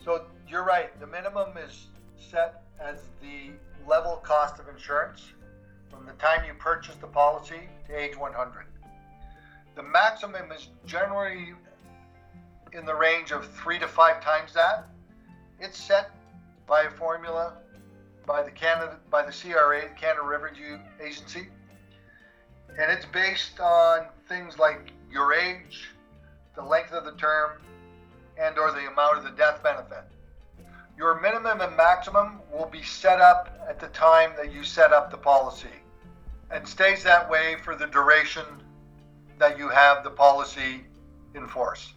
So 0.05 0.25
you're 0.49 0.65
right. 0.65 0.99
The 0.99 1.07
minimum 1.07 1.57
is 1.57 1.87
set 2.19 2.63
as 2.81 3.03
the 3.21 3.51
level 3.89 4.17
cost 4.17 4.59
of 4.59 4.69
insurance 4.69 5.33
from 5.91 6.07
the 6.07 6.13
time 6.13 6.45
you 6.47 6.55
purchase 6.55 6.95
the 6.97 7.07
policy 7.07 7.69
to 7.87 7.97
age 7.99 8.17
100. 8.17 8.67
The 9.75 9.83
maximum 9.83 10.53
is 10.53 10.69
generally 10.87 11.55
in 12.73 12.85
the 12.85 12.95
range 12.95 13.31
of 13.31 13.47
three 13.53 13.79
to 13.79 13.89
five 13.89 14.23
times 14.23 14.53
that. 14.55 14.87
It's 15.61 15.79
set 15.79 16.11
by 16.67 16.83
a 16.83 16.91
formula 16.91 17.55
by 18.27 18.43
the 18.43 18.51
Canada 18.51 18.97
by 19.11 19.23
the 19.23 19.33
CRA, 19.33 19.89
Canada 19.97 20.23
Revenue 20.23 20.79
Agency, 21.03 21.49
and 22.79 22.93
it's 22.93 23.07
based 23.07 23.59
on 23.59 24.07
things 24.29 24.59
like 24.59 24.93
your 25.11 25.33
age, 25.33 25.89
the 26.55 26.63
length 26.63 26.93
of 26.93 27.05
the 27.05 27.13
term, 27.13 27.53
and 28.39 28.59
or 28.59 28.71
the 28.71 28.87
amount 28.87 29.17
of 29.17 29.25
the 29.25 29.31
death 29.31 29.63
benefit. 29.63 29.98
Minimum 31.59 31.71
and 31.71 31.89
maximum 31.89 32.41
will 32.53 32.69
be 32.71 32.85
set 32.85 33.21
up 33.21 33.59
at 33.69 33.81
the 33.81 33.89
time 33.89 34.31
that 34.37 34.53
you 34.53 34.63
set 34.63 34.93
up 34.93 35.11
the 35.11 35.17
policy 35.17 35.83
and 36.53 36.67
stays 36.69 37.03
that 37.03 37.29
way 37.29 37.57
for 37.65 37.75
the 37.75 37.89
duration 37.89 38.45
that 39.41 39.59
you 39.59 39.69
have 39.69 40.05
the 40.05 40.11
policy 40.11 40.85
in 41.35 41.49
force. 41.49 41.95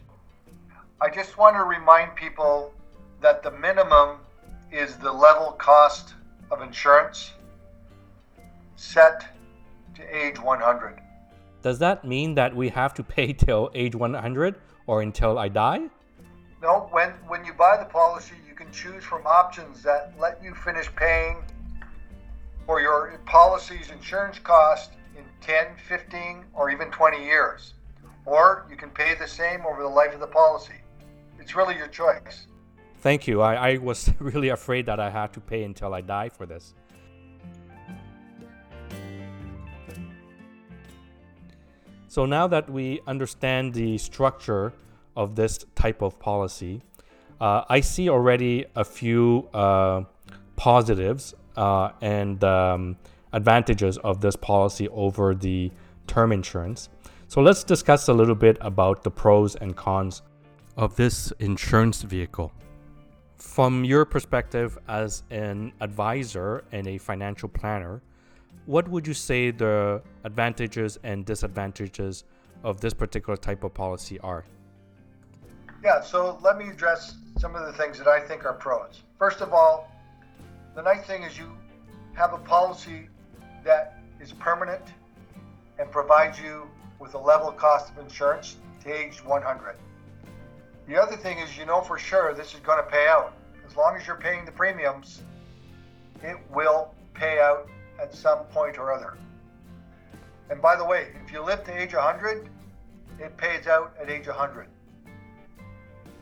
I 1.00 1.12
just 1.12 1.38
want 1.38 1.56
to 1.58 1.64
remind 1.64 2.16
people 2.16 2.74
that 3.22 3.44
the 3.44 3.52
minimum 3.52 4.18
is 4.72 4.96
the 4.96 5.12
level 5.12 5.52
cost 5.52 6.16
of 6.50 6.64
insurance 6.64 7.34
set 8.78 9.28
to 9.94 10.02
age 10.18 10.40
100. 10.40 11.00
Does 11.62 11.78
that 11.78 12.04
mean 12.04 12.34
that 12.34 12.56
we 12.56 12.70
have 12.70 12.96
to 12.96 13.04
pay 13.04 13.32
till 13.32 13.70
age 13.76 13.94
100 13.94 14.56
or 14.88 15.04
until 15.04 15.38
I 15.38 15.50
die? 15.50 15.82
No, 16.64 16.90
when, 16.90 17.12
when 17.28 17.46
you 17.46 17.54
buy 17.54 17.78
the 17.78 17.86
policy, 17.86 18.36
choose 18.72 19.04
from 19.04 19.26
options 19.26 19.84
that 19.84 20.14
let 20.20 20.42
you 20.44 20.54
finish 20.56 20.90
paying 20.96 21.44
for 22.66 22.82
your 22.82 23.20
policy's 23.26 23.92
insurance 23.92 24.40
cost 24.40 24.92
in 25.18 25.24
10, 25.42 25.76
15, 25.88 26.46
or 26.54 26.70
even 26.70 26.90
20 26.92 27.24
years. 27.24 27.74
Or 28.26 28.66
you 28.70 28.76
can 28.76 28.90
pay 28.90 29.16
the 29.16 29.28
same 29.28 29.66
over 29.66 29.82
the 29.82 29.90
life 29.90 30.14
of 30.14 30.20
the 30.20 30.28
policy. 30.28 30.80
It's 31.40 31.56
really 31.56 31.76
your 31.76 31.88
choice. 31.88 32.48
Thank 33.00 33.28
you. 33.28 33.42
I, 33.42 33.72
I 33.72 33.78
was 33.78 34.12
really 34.20 34.50
afraid 34.50 34.86
that 34.86 35.00
I 35.00 35.10
had 35.10 35.34
to 35.34 35.40
pay 35.40 35.64
until 35.64 35.94
I 35.94 36.02
die 36.02 36.30
for 36.30 36.46
this. 36.46 36.76
So 42.08 42.26
now 42.26 42.46
that 42.48 42.70
we 42.70 43.00
understand 43.08 43.74
the 43.74 43.98
structure 43.98 44.74
of 45.16 45.36
this 45.36 45.60
type 45.76 46.02
of 46.02 46.20
policy, 46.20 46.82
uh, 47.42 47.66
I 47.68 47.82
see 47.82 48.08
already 48.08 48.66
a 48.76 48.86
few 48.86 49.50
uh, 49.52 50.04
positives 50.56 51.34
uh, 51.58 51.90
and 52.00 52.42
um, 52.44 52.98
advantages 53.34 53.98
of 53.98 54.22
this 54.22 54.36
policy 54.36 54.88
over 54.90 55.34
the 55.34 55.72
term 56.06 56.32
insurance. 56.32 56.90
So 57.28 57.42
let's 57.42 57.64
discuss 57.64 58.08
a 58.10 58.14
little 58.14 58.36
bit 58.36 58.58
about 58.62 59.04
the 59.04 59.10
pros 59.10 59.56
and 59.56 59.76
cons 59.76 60.22
of 60.78 60.96
this 60.96 61.34
insurance 61.40 62.04
vehicle. 62.04 62.52
From 63.38 63.84
your 63.84 64.06
perspective 64.06 64.78
as 64.88 65.24
an 65.32 65.74
advisor 65.82 66.64
and 66.72 66.88
a 66.88 67.00
financial 67.00 67.50
planner, 67.50 68.04
what 68.68 68.88
would 68.88 69.08
you 69.08 69.16
say 69.16 69.50
the 69.50 70.04
advantages 70.26 71.00
and 71.04 71.26
disadvantages 71.26 72.24
of 72.64 72.80
this 72.82 72.94
particular 72.94 73.36
type 73.36 73.64
of 73.64 73.74
policy 73.74 74.20
are? 74.20 74.46
Yeah, 75.84 76.00
so 76.00 76.38
let 76.44 76.60
me 76.60 76.70
address 76.70 77.16
some 77.40 77.56
of 77.56 77.66
the 77.66 77.74
things 77.74 77.98
that 77.98 78.08
I 78.08 78.20
think 78.20 78.46
are 78.46 78.54
pros. 78.54 79.02
First 79.18 79.42
of 79.42 79.52
all, 79.52 79.90
the 80.76 80.82
nice 80.84 81.04
thing 81.06 81.24
is 81.24 81.40
you 81.40 81.58
have 82.14 82.34
a 82.34 82.38
policy 82.38 83.10
that 83.64 83.98
is 84.20 84.32
permanent 84.32 84.84
and 85.80 85.92
provides 85.92 86.40
you 86.40 86.70
with 87.00 87.16
a 87.16 87.18
level 87.18 87.52
cost 87.52 87.92
of 87.92 87.98
insurance 87.98 88.58
to 88.84 88.94
age 88.94 89.26
100. 89.26 89.76
The 90.88 91.02
other 91.02 91.16
thing 91.16 91.40
is 91.40 91.58
you 91.58 91.66
know 91.66 91.82
for 91.82 91.98
sure 91.98 92.36
this 92.36 92.54
is 92.54 92.60
going 92.60 92.84
to 92.84 92.88
pay 92.88 93.08
out. 93.08 93.34
As 93.68 93.76
long 93.76 93.96
as 93.96 94.06
you're 94.06 94.18
paying 94.18 94.46
the 94.46 94.52
premiums, 94.52 95.24
it 96.22 96.38
will 96.54 96.94
pay 97.16 97.40
out 97.40 97.68
at 98.00 98.14
some 98.14 98.40
point 98.52 98.78
or 98.78 98.94
other. 98.94 99.18
And 100.52 100.62
by 100.62 100.76
the 100.76 100.86
way, 100.86 101.08
if 101.26 101.32
you 101.32 101.42
live 101.42 101.64
to 101.64 101.82
age 101.82 101.96
100, 101.96 102.50
it 103.18 103.36
pays 103.36 103.66
out 103.66 103.96
at 104.00 104.12
age 104.12 104.28
100 104.28 104.68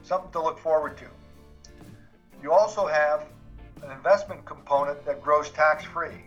something 0.09 0.31
to 0.31 0.41
look 0.41 0.57
forward 0.57 0.97
to. 0.97 1.05
You 2.41 2.51
also 2.51 2.87
have 2.87 3.27
an 3.83 3.91
investment 3.91 4.43
component 4.43 5.05
that 5.05 5.21
grows 5.21 5.51
tax 5.51 5.85
free. 5.85 6.19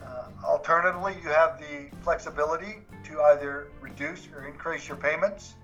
Uh, 0.00 0.28
alternatively, 0.44 1.16
you 1.22 1.28
have 1.28 1.58
the 1.58 1.90
flexibility 2.02 2.76
to 3.04 3.20
either 3.32 3.68
reduce 3.80 4.28
or 4.34 4.46
increase 4.46 4.86
your 4.86 4.96
payments. 4.96 5.54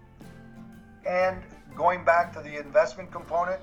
And 1.07 1.41
going 1.77 2.05
back 2.05 2.33
to 2.33 2.41
the 2.41 2.59
investment 2.59 3.13
component, 3.13 3.61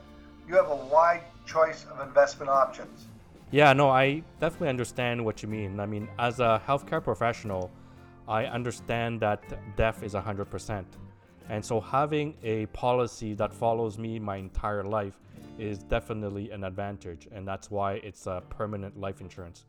you 0.48 0.56
have 0.56 0.70
a 0.70 0.76
wide 0.76 1.24
choice 1.46 1.86
of 1.92 2.00
investment 2.08 2.50
options. 2.50 3.08
Yeah, 3.52 3.74
no, 3.74 3.90
I 3.90 4.24
definitely 4.40 4.70
understand 4.70 5.24
what 5.24 5.44
you 5.44 5.50
mean. 5.50 5.82
I 5.82 5.86
mean, 5.86 6.08
as 6.18 6.40
a 6.40 6.62
healthcare 6.66 7.04
professional, 7.04 7.70
I 8.30 8.46
understand 8.46 9.20
that 9.20 9.44
death 9.76 10.04
is 10.04 10.14
100%. 10.14 10.86
And 11.50 11.64
so 11.64 11.80
having 11.80 12.36
a 12.44 12.66
policy 12.68 13.34
that 13.36 13.54
follows 13.54 13.98
me 13.98 14.20
my 14.20 14.38
entire 14.38 14.84
life 14.84 15.20
is 15.60 15.80
definitely 15.80 16.52
an 16.52 16.64
advantage. 16.64 17.28
And 17.32 17.48
that's 17.48 17.70
why 17.70 17.94
it's 17.96 18.28
a 18.28 18.42
permanent 18.50 19.00
life 19.00 19.22
insurance, 19.22 19.66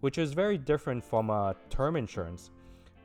which 0.00 0.18
is 0.18 0.32
very 0.32 0.58
different 0.58 1.04
from 1.04 1.30
a 1.30 1.54
term 1.70 1.96
insurance. 1.96 2.50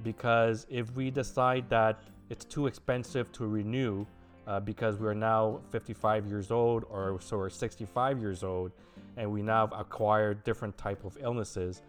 Because 0.03 0.65
if 0.69 0.91
we 0.95 1.09
decide 1.09 1.69
that 1.69 2.00
it's 2.29 2.45
too 2.45 2.67
expensive 2.67 3.31
to 3.33 3.47
renew 3.47 4.05
uh, 4.47 4.59
because 4.59 4.97
we're 4.97 5.13
now 5.13 5.59
55 5.69 6.27
years 6.27 6.51
old 6.51 6.86
or 6.89 7.19
so 7.21 7.38
we're 7.38 7.50
65 7.50 8.19
years 8.19 8.43
old 8.43 8.71
and 9.17 9.29
we 9.31 9.41
now 9.41 9.67
have 9.67 9.79
acquired 9.79 10.43
different 10.43 10.77
type 10.77 11.03
of 11.03 11.17
illnesses, 11.21 11.81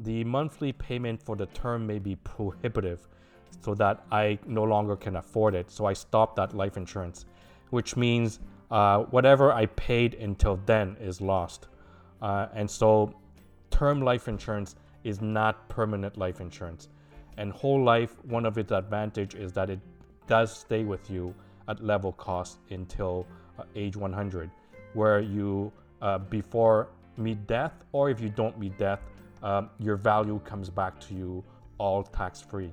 the 0.00 0.24
monthly 0.24 0.72
payment 0.72 1.22
for 1.22 1.36
the 1.36 1.46
term 1.46 1.86
may 1.86 1.98
be 1.98 2.16
prohibitive 2.16 3.08
so 3.60 3.74
that 3.74 4.04
I 4.10 4.38
no 4.46 4.64
longer 4.64 4.96
can 4.96 5.16
afford 5.16 5.54
it. 5.54 5.70
So 5.70 5.86
I 5.86 5.92
stopped 5.92 6.36
that 6.36 6.54
life 6.54 6.76
insurance, 6.76 7.26
which 7.70 7.96
means 7.96 8.40
uh, 8.70 9.04
whatever 9.04 9.52
I 9.52 9.66
paid 9.66 10.14
until 10.14 10.60
then 10.66 10.96
is 11.00 11.20
lost. 11.20 11.68
Uh, 12.20 12.48
and 12.54 12.70
so 12.70 13.14
term 13.70 14.02
life 14.02 14.28
insurance 14.28 14.76
is 15.04 15.20
not 15.20 15.68
permanent 15.68 16.16
life 16.16 16.40
insurance. 16.40 16.88
And 17.36 17.52
whole 17.52 17.82
life, 17.82 18.16
one 18.24 18.44
of 18.44 18.58
its 18.58 18.72
advantage 18.72 19.34
is 19.34 19.52
that 19.52 19.70
it 19.70 19.80
does 20.26 20.54
stay 20.56 20.84
with 20.84 21.08
you 21.10 21.34
at 21.68 21.82
level 21.84 22.12
cost 22.12 22.58
until 22.70 23.26
uh, 23.58 23.64
age 23.76 23.96
100, 23.96 24.50
where 24.94 25.20
you 25.20 25.72
uh, 26.02 26.18
before 26.18 26.88
meet 27.16 27.46
death, 27.46 27.72
or 27.92 28.10
if 28.10 28.20
you 28.20 28.28
don't 28.28 28.58
meet 28.58 28.76
death, 28.78 29.00
um, 29.42 29.70
your 29.78 29.96
value 29.96 30.40
comes 30.44 30.68
back 30.68 30.98
to 31.00 31.14
you 31.14 31.44
all 31.78 32.02
tax 32.02 32.40
free. 32.40 32.72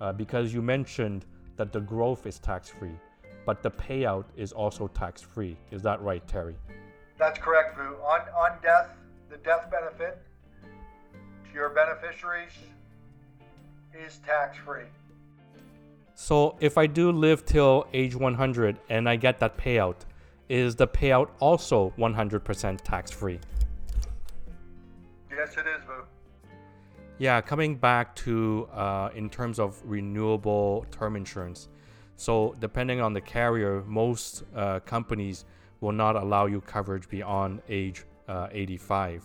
Uh, 0.00 0.12
because 0.12 0.52
you 0.52 0.60
mentioned 0.60 1.24
that 1.56 1.72
the 1.72 1.80
growth 1.80 2.26
is 2.26 2.38
tax 2.38 2.68
free, 2.68 2.98
but 3.46 3.62
the 3.62 3.70
payout 3.70 4.24
is 4.36 4.52
also 4.52 4.88
tax 4.88 5.22
free. 5.22 5.56
Is 5.70 5.82
that 5.82 6.02
right, 6.02 6.26
Terry? 6.26 6.56
That's 7.18 7.38
correct, 7.38 7.76
Vu. 7.76 7.82
On, 7.82 8.20
on 8.36 8.58
death, 8.62 8.90
the 9.30 9.36
death 9.38 9.70
benefit 9.70 10.20
to 10.62 11.54
your 11.54 11.70
beneficiaries 11.70 12.52
is 13.94 14.18
tax 14.26 14.58
free. 14.58 14.84
So 16.14 16.56
if 16.60 16.78
I 16.78 16.86
do 16.86 17.10
live 17.10 17.44
till 17.44 17.86
age 17.92 18.14
100 18.14 18.78
and 18.88 19.08
I 19.08 19.16
get 19.16 19.38
that 19.40 19.56
payout, 19.56 19.96
is 20.48 20.76
the 20.76 20.86
payout 20.86 21.30
also 21.40 21.92
100% 21.98 22.80
tax 22.82 23.10
free? 23.10 23.40
Yes, 25.30 25.52
it 25.56 25.66
is, 25.66 25.84
Vu. 25.84 26.04
Yeah, 27.18 27.40
coming 27.40 27.76
back 27.76 28.16
to 28.16 28.68
uh, 28.72 29.10
in 29.14 29.30
terms 29.30 29.60
of 29.60 29.80
renewable 29.84 30.84
term 30.90 31.14
insurance. 31.14 31.68
So, 32.16 32.56
depending 32.58 33.00
on 33.00 33.12
the 33.12 33.20
carrier, 33.20 33.84
most 33.86 34.42
uh, 34.54 34.80
companies 34.80 35.44
will 35.80 35.92
not 35.92 36.16
allow 36.16 36.46
you 36.46 36.60
coverage 36.60 37.08
beyond 37.08 37.62
age 37.68 38.04
uh, 38.26 38.48
85 38.50 39.24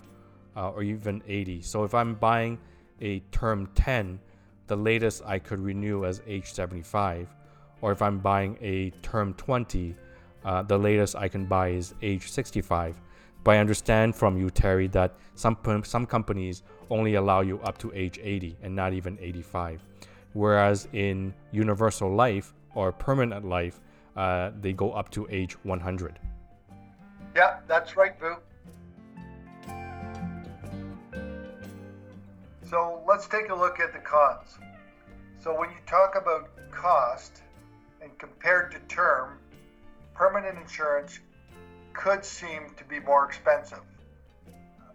uh, 0.55 0.69
or 0.69 0.83
even 0.83 1.23
80. 1.27 1.61
So, 1.63 1.83
if 1.83 1.95
I'm 1.95 2.13
buying 2.13 2.59
a 3.01 3.21
term 3.31 3.67
10, 3.73 4.19
the 4.67 4.75
latest 4.75 5.23
I 5.25 5.39
could 5.39 5.59
renew 5.59 6.05
as 6.05 6.21
age 6.27 6.53
75. 6.53 7.27
Or 7.81 7.91
if 7.91 8.03
I'm 8.03 8.19
buying 8.19 8.55
a 8.61 8.91
term 9.01 9.33
20, 9.33 9.95
uh, 10.45 10.61
the 10.61 10.77
latest 10.77 11.15
I 11.15 11.27
can 11.27 11.45
buy 11.45 11.69
is 11.69 11.95
age 12.03 12.29
65. 12.29 12.99
But 13.43 13.55
I 13.55 13.57
understand 13.59 14.15
from 14.15 14.37
you, 14.37 14.49
Terry, 14.49 14.87
that 14.87 15.15
some 15.35 15.57
some 15.83 16.05
companies 16.05 16.63
only 16.89 17.15
allow 17.15 17.41
you 17.41 17.59
up 17.61 17.77
to 17.79 17.91
age 17.93 18.19
80 18.21 18.57
and 18.61 18.75
not 18.75 18.93
even 18.93 19.17
85, 19.21 19.81
whereas 20.33 20.87
in 20.93 21.33
universal 21.51 22.13
life 22.13 22.53
or 22.75 22.91
permanent 22.91 23.45
life, 23.45 23.79
uh, 24.15 24.51
they 24.59 24.73
go 24.73 24.91
up 24.91 25.09
to 25.11 25.27
age 25.29 25.53
100. 25.63 26.19
Yeah, 27.35 27.59
that's 27.67 27.95
right, 27.95 28.19
Vu. 28.19 28.35
So 32.69 33.01
let's 33.07 33.27
take 33.27 33.49
a 33.49 33.55
look 33.55 33.79
at 33.79 33.93
the 33.93 33.99
cons. 33.99 34.59
So 35.39 35.57
when 35.57 35.69
you 35.69 35.77
talk 35.87 36.15
about 36.15 36.49
cost 36.71 37.41
and 38.01 38.15
compared 38.17 38.71
to 38.71 38.79
term, 38.93 39.39
permanent 40.13 40.57
insurance 40.59 41.19
could 41.93 42.23
seem 42.23 42.73
to 42.77 42.83
be 42.85 42.99
more 42.99 43.25
expensive. 43.25 43.81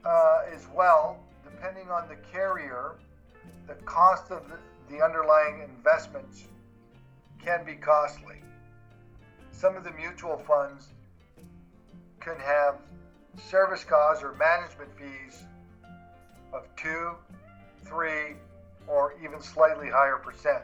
Uh, 0.04 0.42
as 0.52 0.66
well, 0.74 1.18
depending 1.44 1.90
on 1.90 2.08
the 2.08 2.16
carrier, 2.30 2.96
the 3.66 3.74
cost 3.84 4.30
of 4.30 4.48
the, 4.48 4.58
the 4.94 5.02
underlying 5.02 5.62
investments 5.62 6.44
can 7.42 7.64
be 7.64 7.74
costly. 7.74 8.42
Some 9.52 9.76
of 9.76 9.84
the 9.84 9.92
mutual 9.92 10.36
funds 10.36 10.88
can 12.20 12.38
have 12.38 12.76
service 13.48 13.84
costs 13.84 14.22
or 14.22 14.34
management 14.34 14.90
fees 14.98 15.44
of 16.52 16.66
two, 16.76 17.12
three, 17.84 18.36
or 18.86 19.14
even 19.22 19.40
slightly 19.40 19.88
higher 19.88 20.16
percent, 20.16 20.62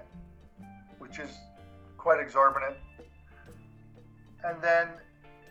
which 0.98 1.18
is 1.18 1.30
quite 1.96 2.20
exorbitant. 2.20 2.76
And 4.44 4.60
then 4.62 4.88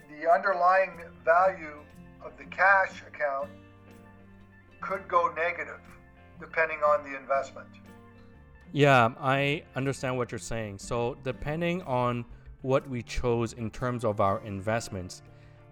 the 0.09 0.31
underlying 0.31 1.01
value 1.23 1.79
of 2.23 2.37
the 2.37 2.45
cash 2.45 3.01
account 3.07 3.49
could 4.81 5.07
go 5.07 5.31
negative 5.35 5.81
depending 6.39 6.79
on 6.79 7.03
the 7.03 7.17
investment. 7.17 7.67
Yeah, 8.71 9.09
I 9.19 9.63
understand 9.75 10.17
what 10.17 10.31
you're 10.31 10.39
saying. 10.39 10.77
So, 10.77 11.17
depending 11.23 11.81
on 11.83 12.23
what 12.61 12.87
we 12.87 13.01
chose 13.01 13.53
in 13.53 13.69
terms 13.71 14.05
of 14.05 14.21
our 14.21 14.41
investments, 14.45 15.21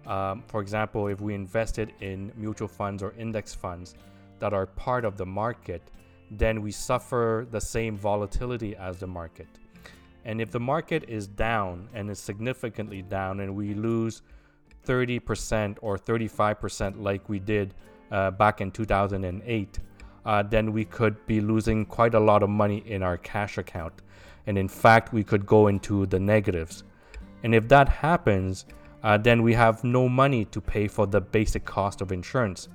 um, 0.06 0.42
for 0.46 0.60
example, 0.60 1.06
if 1.06 1.20
we 1.20 1.34
invested 1.34 1.92
in 2.00 2.32
mutual 2.36 2.68
funds 2.68 3.02
or 3.02 3.12
index 3.18 3.54
funds 3.54 3.94
that 4.40 4.52
are 4.52 4.66
part 4.66 5.04
of 5.04 5.16
the 5.16 5.26
market, 5.26 5.82
then 6.30 6.60
we 6.60 6.72
suffer 6.72 7.46
the 7.50 7.60
same 7.60 7.96
volatility 7.96 8.74
as 8.76 8.98
the 8.98 9.06
market. 9.06 9.48
And 10.28 10.42
if 10.42 10.50
the 10.50 10.60
market 10.60 11.04
is 11.08 11.26
down 11.26 11.88
and 11.94 12.10
is 12.10 12.18
significantly 12.18 13.00
down 13.00 13.40
and 13.40 13.56
we 13.56 13.72
lose 13.72 14.20
30% 14.86 15.78
or 15.80 15.96
35% 15.96 17.02
like 17.02 17.26
we 17.30 17.38
did 17.38 17.72
uh, 18.10 18.30
back 18.32 18.60
in 18.60 18.70
2008, 18.70 19.78
uh, 20.26 20.42
then 20.42 20.70
we 20.74 20.84
could 20.84 21.26
be 21.26 21.40
losing 21.40 21.86
quite 21.86 22.12
a 22.12 22.20
lot 22.20 22.42
of 22.42 22.50
money 22.50 22.84
in 22.86 23.02
our 23.02 23.16
cash 23.16 23.56
account. 23.56 24.02
And 24.46 24.58
in 24.58 24.68
fact, 24.68 25.14
we 25.14 25.24
could 25.24 25.46
go 25.46 25.68
into 25.68 26.04
the 26.04 26.20
negatives. 26.20 26.84
And 27.42 27.54
if 27.54 27.66
that 27.68 27.88
happens, 27.88 28.66
uh, 29.02 29.16
then 29.16 29.42
we 29.42 29.54
have 29.54 29.82
no 29.82 30.10
money 30.10 30.44
to 30.44 30.60
pay 30.60 30.88
for 30.88 31.06
the 31.06 31.22
basic 31.22 31.64
cost 31.64 32.02
of 32.02 32.12
insurance. 32.12 32.68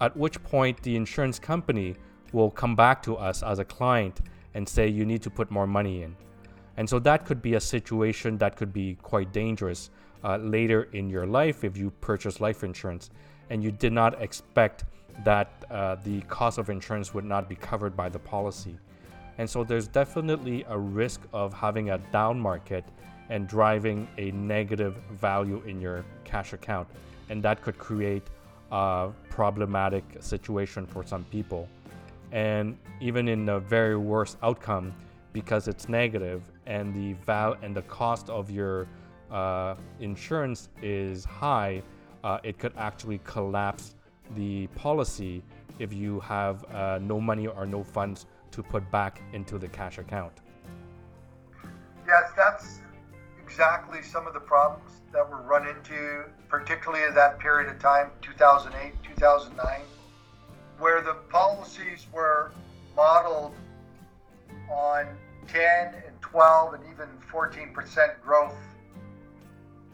At 0.00 0.16
which 0.16 0.40
point, 0.44 0.80
the 0.84 0.94
insurance 0.94 1.40
company 1.40 1.96
will 2.32 2.52
come 2.52 2.76
back 2.76 3.02
to 3.02 3.16
us 3.16 3.42
as 3.42 3.58
a 3.58 3.64
client 3.64 4.20
and 4.54 4.68
say, 4.68 4.86
You 4.86 5.04
need 5.04 5.22
to 5.22 5.30
put 5.30 5.50
more 5.50 5.66
money 5.66 6.04
in. 6.04 6.14
And 6.76 6.88
so 6.88 6.98
that 7.00 7.24
could 7.24 7.40
be 7.40 7.54
a 7.54 7.60
situation 7.60 8.38
that 8.38 8.56
could 8.56 8.72
be 8.72 8.96
quite 9.02 9.32
dangerous 9.32 9.90
uh, 10.24 10.36
later 10.38 10.88
in 10.92 11.08
your 11.08 11.26
life 11.26 11.64
if 11.64 11.76
you 11.76 11.90
purchase 12.00 12.40
life 12.40 12.64
insurance 12.64 13.10
and 13.50 13.62
you 13.62 13.70
did 13.70 13.92
not 13.92 14.20
expect 14.22 14.84
that 15.22 15.50
uh, 15.70 15.96
the 15.96 16.20
cost 16.22 16.58
of 16.58 16.70
insurance 16.70 17.14
would 17.14 17.24
not 17.24 17.48
be 17.48 17.54
covered 17.54 17.96
by 17.96 18.08
the 18.08 18.18
policy. 18.18 18.76
And 19.38 19.48
so 19.48 19.64
there's 19.64 19.88
definitely 19.88 20.64
a 20.68 20.78
risk 20.78 21.20
of 21.32 21.52
having 21.52 21.90
a 21.90 21.98
down 22.12 22.38
market 22.38 22.84
and 23.28 23.46
driving 23.48 24.08
a 24.18 24.30
negative 24.32 24.96
value 25.12 25.62
in 25.66 25.80
your 25.80 26.04
cash 26.24 26.52
account. 26.52 26.88
And 27.30 27.42
that 27.42 27.62
could 27.62 27.78
create 27.78 28.24
a 28.70 29.10
problematic 29.30 30.04
situation 30.20 30.86
for 30.86 31.04
some 31.04 31.24
people. 31.24 31.68
And 32.32 32.76
even 33.00 33.28
in 33.28 33.46
the 33.46 33.60
very 33.60 33.96
worst 33.96 34.36
outcome, 34.42 34.94
because 35.32 35.68
it's 35.68 35.88
negative 35.88 36.42
and 36.66 36.94
the 36.94 37.12
val 37.24 37.56
and 37.62 37.74
the 37.74 37.82
cost 37.82 38.28
of 38.30 38.50
your 38.50 38.86
uh, 39.30 39.74
insurance 40.00 40.68
is 40.82 41.24
high, 41.24 41.82
uh, 42.22 42.38
it 42.42 42.58
could 42.58 42.72
actually 42.76 43.20
collapse 43.24 43.94
the 44.34 44.66
policy 44.68 45.42
if 45.78 45.92
you 45.92 46.20
have 46.20 46.64
uh, 46.72 46.98
no 47.02 47.20
money 47.20 47.46
or 47.46 47.66
no 47.66 47.82
funds 47.82 48.26
to 48.50 48.62
put 48.62 48.88
back 48.90 49.20
into 49.32 49.58
the 49.58 49.68
cash 49.68 49.98
account. 49.98 50.32
Yes, 52.06 52.30
that's 52.36 52.80
exactly 53.42 54.02
some 54.02 54.26
of 54.26 54.34
the 54.34 54.40
problems 54.40 55.00
that 55.12 55.28
were 55.28 55.42
run 55.42 55.66
into, 55.66 56.24
particularly 56.48 57.04
at 57.04 57.14
that 57.14 57.38
period 57.38 57.68
of 57.70 57.78
time, 57.78 58.10
2008, 58.22 58.92
2009, 59.16 59.80
where 60.78 61.00
the 61.02 61.14
policies 61.30 62.06
were 62.12 62.52
modeled 62.96 63.54
on 64.70 65.06
10 65.48 65.94
and 65.94 66.03
12 66.34 66.74
and 66.74 66.82
even 66.92 67.06
14% 67.32 68.20
growth 68.20 68.56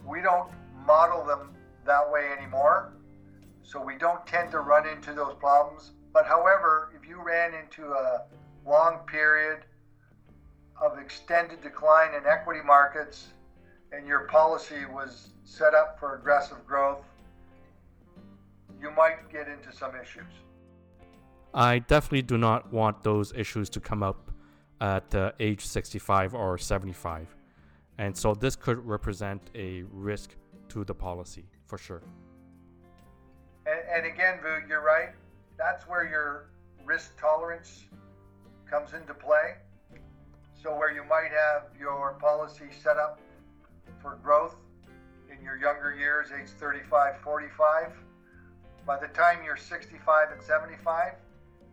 we 0.06 0.20
don't 0.22 0.50
model 0.86 1.24
them 1.24 1.50
that 1.86 2.10
way 2.10 2.30
anymore. 2.36 2.92
So 3.62 3.82
we 3.82 3.96
don't 3.96 4.26
tend 4.26 4.50
to 4.52 4.60
run 4.60 4.88
into 4.88 5.12
those 5.12 5.34
problems. 5.38 5.92
But 6.12 6.26
however, 6.26 6.92
if 7.00 7.06
you 7.08 7.22
ran 7.22 7.52
into 7.54 7.92
a 7.92 8.22
long 8.66 9.00
period 9.06 9.60
of 10.80 10.98
extended 10.98 11.60
decline 11.60 12.14
in 12.14 12.26
equity 12.26 12.60
markets 12.64 13.28
and 13.92 14.06
your 14.06 14.20
policy 14.20 14.86
was 14.92 15.28
set 15.44 15.74
up 15.74 16.00
for 16.00 16.16
aggressive 16.16 16.66
growth, 16.66 17.04
you 18.80 18.90
might 18.90 19.30
get 19.30 19.46
into 19.46 19.76
some 19.76 19.92
issues. 19.94 20.32
I 21.52 21.80
definitely 21.80 22.22
do 22.22 22.38
not 22.38 22.72
want 22.72 23.02
those 23.02 23.32
issues 23.34 23.68
to 23.70 23.80
come 23.80 24.02
up 24.02 24.29
at 24.80 25.14
uh, 25.14 25.32
age 25.40 25.64
65 25.66 26.34
or 26.34 26.58
75. 26.58 27.34
And 27.98 28.16
so 28.16 28.34
this 28.34 28.56
could 28.56 28.84
represent 28.86 29.42
a 29.54 29.82
risk 29.90 30.36
to 30.70 30.84
the 30.84 30.94
policy 30.94 31.44
for 31.66 31.76
sure. 31.76 32.02
And, 33.66 33.80
and 33.94 34.06
again, 34.12 34.38
Vu, 34.42 34.66
you're 34.68 34.82
right. 34.82 35.10
That's 35.58 35.86
where 35.86 36.08
your 36.08 36.50
risk 36.84 37.18
tolerance 37.18 37.84
comes 38.70 38.94
into 38.94 39.14
play. 39.14 39.56
So, 40.62 40.76
where 40.76 40.92
you 40.92 41.02
might 41.04 41.30
have 41.30 41.70
your 41.78 42.16
policy 42.20 42.66
set 42.82 42.98
up 42.98 43.18
for 44.02 44.18
growth 44.22 44.56
in 45.30 45.42
your 45.42 45.56
younger 45.56 45.94
years, 45.94 46.28
age 46.38 46.50
35, 46.50 47.18
45, 47.22 47.92
by 48.86 48.98
the 48.98 49.08
time 49.08 49.38
you're 49.44 49.56
65 49.56 50.32
and 50.32 50.42
75, 50.42 51.14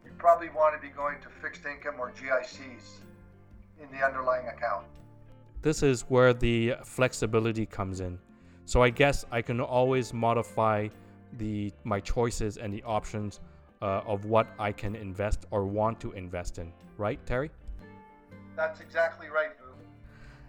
you 0.08 0.14
probably 0.18 0.50
want 0.50 0.74
to 0.74 0.82
be 0.82 0.94
going 0.94 1.20
to 1.22 1.28
fixed 1.42 1.66
income 1.66 1.96
or 2.00 2.12
GICs 2.12 3.02
in 3.82 3.92
the 3.92 4.06
underlying 4.06 4.48
account. 4.48 4.86
This 5.62 5.84
is 5.84 6.02
where 6.04 6.34
the 6.34 6.76
flexibility 6.86 7.66
comes 7.66 8.00
in. 8.00 8.18
So 8.66 8.82
I 8.82 8.90
guess 8.90 9.26
I 9.32 9.42
can 9.42 9.60
always 9.60 10.14
modify 10.14 10.88
the 11.38 11.74
my 11.84 12.00
choices 12.00 12.58
and 12.58 12.74
the 12.74 12.84
options 12.84 13.42
uh, 13.82 14.02
of 14.06 14.26
what 14.26 14.48
I 14.58 14.72
can 14.72 14.96
invest 14.96 15.46
or 15.52 15.66
want 15.66 16.00
to 16.02 16.14
invest 16.14 16.58
in, 16.58 16.72
right, 16.98 17.20
Terry? 17.26 17.52
That's 18.56 18.80
exactly 18.80 19.28
right, 19.28 19.52
Vu. 19.60 19.66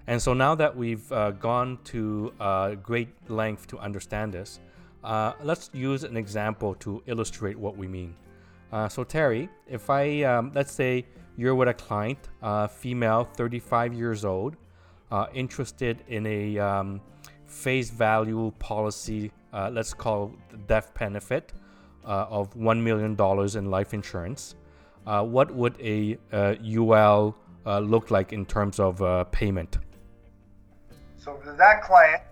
And 0.07 0.23
so 0.23 0.35
now 0.35 0.55
that 0.55 0.75
we've 0.75 1.11
uh, 1.13 1.33
gone 1.33 1.79
to 1.85 2.33
uh, 2.41 2.75
great 2.77 3.09
length 3.29 3.67
to 3.69 3.79
understand 3.79 4.33
this, 4.33 4.61
uh, 5.05 5.33
let's 5.43 5.69
use 5.75 6.05
an 6.05 6.17
example 6.17 6.75
to 6.77 7.03
illustrate 7.07 7.59
what 7.59 7.77
we 7.77 7.89
mean. 7.89 8.15
Uh, 8.73 8.89
so 8.89 9.05
Terry, 9.05 9.49
if 9.67 9.89
I 9.91 10.23
um, 10.25 10.53
let's 10.55 10.73
say 10.73 11.07
you're 11.37 11.55
with 11.55 11.69
a 11.69 11.75
client, 11.75 12.19
uh, 12.43 12.67
female, 12.67 13.25
35 13.25 13.95
years 13.95 14.25
old, 14.25 14.57
uh, 15.11 15.27
interested 15.33 16.05
in 16.09 16.27
a 16.27 16.59
um, 16.59 17.01
face 17.47 17.91
value 17.91 18.53
policy, 18.59 19.31
let's 19.53 19.95
call 19.95 20.33
death 20.67 20.93
benefit 20.99 21.53
of 22.05 22.55
one 22.57 22.83
million 22.83 23.15
dollars 23.15 23.57
in 23.57 23.71
life 23.71 23.95
insurance. 23.95 24.55
what 25.05 25.51
would 25.55 25.75
a 25.81 26.19
UL 26.33 27.35
look 27.67 28.11
like 28.11 28.33
in 28.33 28.45
terms 28.45 28.79
of 28.79 29.31
payment? 29.31 29.79
So 31.17 31.39
that 31.57 31.83
client 31.83 32.23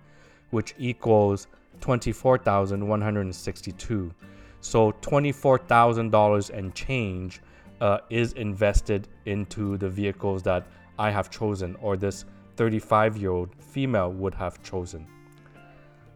which 0.51 0.75
equals 0.79 1.47
24,162. 1.81 4.13
So 4.61 4.93
$24,000 4.93 6.51
and 6.51 6.75
change 6.75 7.41
uh, 7.81 7.99
is 8.09 8.33
invested 8.35 9.09
into 9.27 9.77
the 9.77 9.89
vehicles 9.89 10.43
that 10.45 10.67
I 10.99 11.11
have 11.11 11.31
chosen 11.31 11.77
or 11.81 11.97
this 11.97 12.25
35 12.57 13.17
year 13.17 13.31
old 13.31 13.51
female 13.59 14.13
would 14.13 14.35
have 14.35 14.63
chosen. 14.63 15.07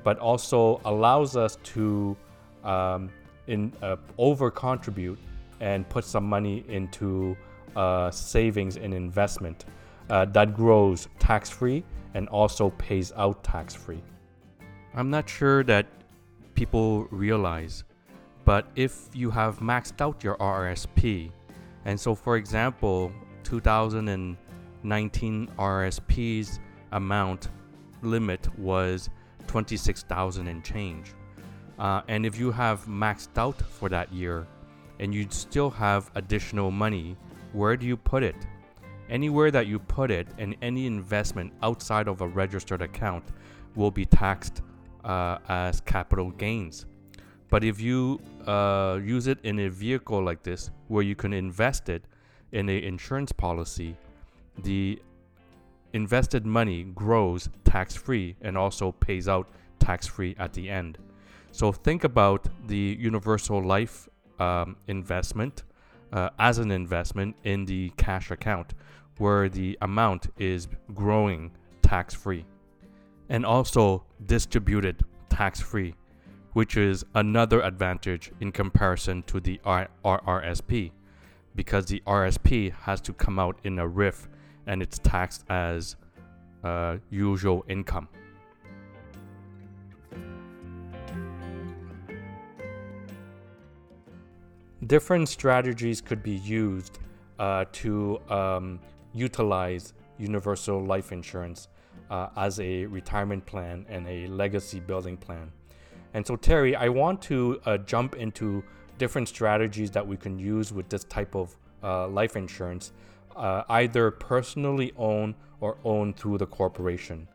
But 0.04 0.20
also 0.20 0.82
allows 0.86 1.36
us 1.36 1.58
to 1.74 2.16
um, 2.64 3.10
in 3.48 3.74
uh, 3.82 3.96
over 4.20 4.52
contribute 4.52 5.18
and 5.62 5.90
put 5.90 6.06
some 6.06 6.26
money 6.26 6.64
into 6.68 7.36
uh, 7.76 8.12
savings 8.12 8.78
and 8.78 8.94
investment 8.94 9.66
uh, 10.12 10.26
that 10.26 10.54
grows 10.54 11.08
tax 11.18 11.50
free 11.50 11.84
and 12.14 12.28
also 12.30 12.70
pays 12.72 13.12
out 13.16 13.44
tax 13.44 13.74
free. 13.74 14.04
I'm 14.96 15.10
not 15.10 15.30
sure 15.30 15.64
that 15.64 15.88
people 16.54 17.08
realize, 17.12 17.84
but 18.46 18.68
if 18.76 19.10
you 19.14 19.32
have 19.32 19.60
maxed 19.60 20.02
out 20.02 20.24
your 20.24 20.38
RRSP, 20.38 21.32
and 21.86 22.00
so 22.00 22.16
for 22.16 22.38
example, 22.38 23.12
2019 23.44 25.48
RRSP's 25.58 26.60
amount 26.92 27.50
limit 28.02 28.60
was 28.60 29.10
26,000 29.48 30.48
and 30.48 30.64
change 30.64 31.14
uh, 31.80 32.02
and 32.08 32.26
if 32.26 32.40
you 32.40 32.52
have 32.52 32.86
maxed 32.86 33.38
out 33.38 33.58
for 33.58 33.90
that 33.90 34.12
year 34.14 34.48
and 35.00 35.14
you 35.14 35.28
still 35.30 35.70
have 35.70 36.12
additional 36.16 36.72
money, 36.72 37.18
where 37.52 37.76
do 37.76 37.86
you 37.86 37.98
put 37.98 38.24
it? 38.24 38.36
Anywhere 39.10 39.52
that 39.52 39.68
you 39.68 39.80
put 39.80 40.10
it 40.12 40.28
and 40.38 40.56
any 40.62 40.86
investment 40.88 41.54
outside 41.62 42.08
of 42.08 42.22
a 42.22 42.28
registered 42.28 42.82
account 42.82 43.24
will 43.76 43.92
be 43.92 44.06
taxed 44.06 44.62
uh, 45.04 45.38
as 45.50 45.82
capital 45.82 46.32
gains. 46.32 46.86
But 47.50 47.64
if 47.64 47.80
you 47.80 48.20
uh, 48.48 49.00
use 49.04 49.28
it 49.28 49.38
in 49.44 49.60
a 49.60 49.70
vehicle 49.70 50.24
like 50.24 50.42
this, 50.42 50.72
where 50.88 51.04
you 51.04 51.16
can 51.16 51.34
invest 51.34 51.90
it 51.90 52.06
in 52.52 52.70
an 52.70 52.84
insurance 52.84 53.32
policy, 53.32 53.96
the 54.64 55.00
invested 55.94 56.46
money 56.46 56.84
grows 56.96 57.50
tax 57.64 57.96
free 57.96 58.36
and 58.42 58.58
also 58.58 58.92
pays 58.92 59.28
out 59.28 59.48
tax 59.80 60.08
free 60.08 60.36
at 60.40 60.54
the 60.54 60.70
end. 60.70 60.98
So 61.52 61.72
think 61.72 62.04
about 62.04 62.48
the 62.66 62.98
universal 63.00 63.64
life 63.64 64.10
um, 64.40 64.76
investment 64.88 65.64
uh, 66.14 66.30
as 66.40 66.60
an 66.60 66.72
investment 66.72 67.36
in 67.44 67.66
the 67.66 67.92
cash 67.98 68.32
account, 68.32 68.74
where 69.18 69.50
the 69.50 69.78
amount 69.82 70.28
is 70.38 70.68
growing 70.94 71.52
tax 71.82 72.14
free 72.14 72.46
and 73.30 73.46
also 73.46 74.04
distributed 74.26 75.04
tax 75.30 75.60
free, 75.60 75.96
which 76.54 76.78
is 76.78 77.04
another 77.16 77.62
advantage 77.62 78.32
in 78.40 78.52
comparison 78.52 79.24
to 79.24 79.40
the 79.40 79.60
RRSP 79.66 80.92
because 81.56 81.86
the 81.88 82.02
RSP 82.06 82.72
has 82.72 83.02
to 83.02 83.14
come 83.14 83.40
out 83.40 83.58
in 83.64 83.80
a 83.80 83.88
RRIF 83.88 84.28
and 84.68 84.82
it's 84.82 85.00
taxed 85.00 85.44
as 85.50 85.96
uh, 86.64 86.98
usual 87.10 87.66
income. 87.68 88.08
Different 94.88 95.30
strategies 95.30 96.02
could 96.02 96.24
be 96.24 96.36
used 96.38 97.00
uh, 97.40 97.66
to 97.72 98.20
um, 98.30 98.80
utilize 99.14 99.94
universal 100.18 100.84
life 100.84 101.12
insurance 101.12 101.68
uh, 102.10 102.30
as 102.38 102.60
a 102.60 102.86
retirement 102.86 103.46
plan 103.46 103.86
and 103.90 104.08
a 104.08 104.28
legacy 104.28 104.80
building 104.80 105.18
plan. 105.18 105.52
And 106.14 106.26
so, 106.26 106.36
Terry, 106.36 106.76
I 106.76 106.90
want 106.90 107.22
to 107.24 107.60
uh, 107.66 107.78
jump 107.80 108.16
into 108.16 108.64
different 108.98 109.28
strategies 109.28 109.90
that 109.92 110.06
we 110.06 110.16
can 110.16 110.38
use 110.38 110.72
with 110.72 110.90
this 110.90 111.04
type 111.06 111.36
of 111.36 111.56
uh, 111.84 112.08
life 112.08 112.36
insurance, 112.36 112.92
uh, 113.36 113.64
either 113.70 114.12
personally 114.12 114.94
owned 114.96 115.34
or 115.60 115.78
owned 115.84 116.16
through 116.16 116.38
the 116.38 116.46
corporation. 116.46 117.28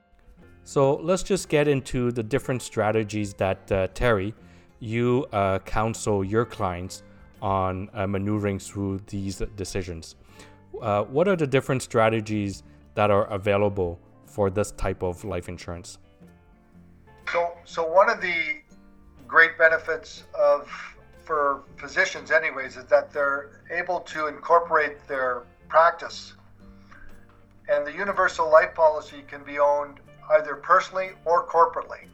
So 0.62 0.96
let's 0.96 1.22
just 1.22 1.48
get 1.48 1.66
into 1.66 2.12
the 2.12 2.22
different 2.22 2.62
strategies 2.62 3.34
that 3.34 3.72
uh, 3.72 3.88
Terry, 3.94 4.34
you 4.80 5.26
counsel 5.64 6.22
your 6.22 6.44
clients 6.44 7.02
on 7.40 7.88
uh, 7.94 8.06
maneuvering 8.06 8.58
through 8.58 9.00
these 9.06 9.42
decisions. 9.56 10.16
Uh, 10.80 11.02
what 11.04 11.28
are 11.28 11.36
the 11.36 11.46
different 11.46 11.82
strategies 11.82 12.62
that 12.94 13.10
are 13.10 13.26
available 13.32 13.98
for 14.26 14.50
this 14.50 14.72
type 14.72 15.02
of 15.02 15.24
life 15.24 15.48
insurance? 15.48 15.98
So, 17.32 17.52
so 17.64 17.86
one 17.86 18.08
of 18.08 18.20
the 18.20 18.60
great 19.26 19.58
benefits 19.58 20.24
of 20.38 20.70
for 21.28 21.62
physicians, 21.76 22.30
anyways, 22.30 22.78
is 22.78 22.86
that 22.86 23.12
they're 23.12 23.50
able 23.70 24.00
to 24.00 24.28
incorporate 24.28 25.06
their 25.06 25.42
practice. 25.68 26.32
And 27.68 27.86
the 27.86 27.92
universal 27.92 28.50
life 28.50 28.74
policy 28.74 29.22
can 29.28 29.44
be 29.44 29.58
owned 29.58 30.00
either 30.30 30.54
personally 30.54 31.10
or 31.26 31.46
corporately. 31.46 32.08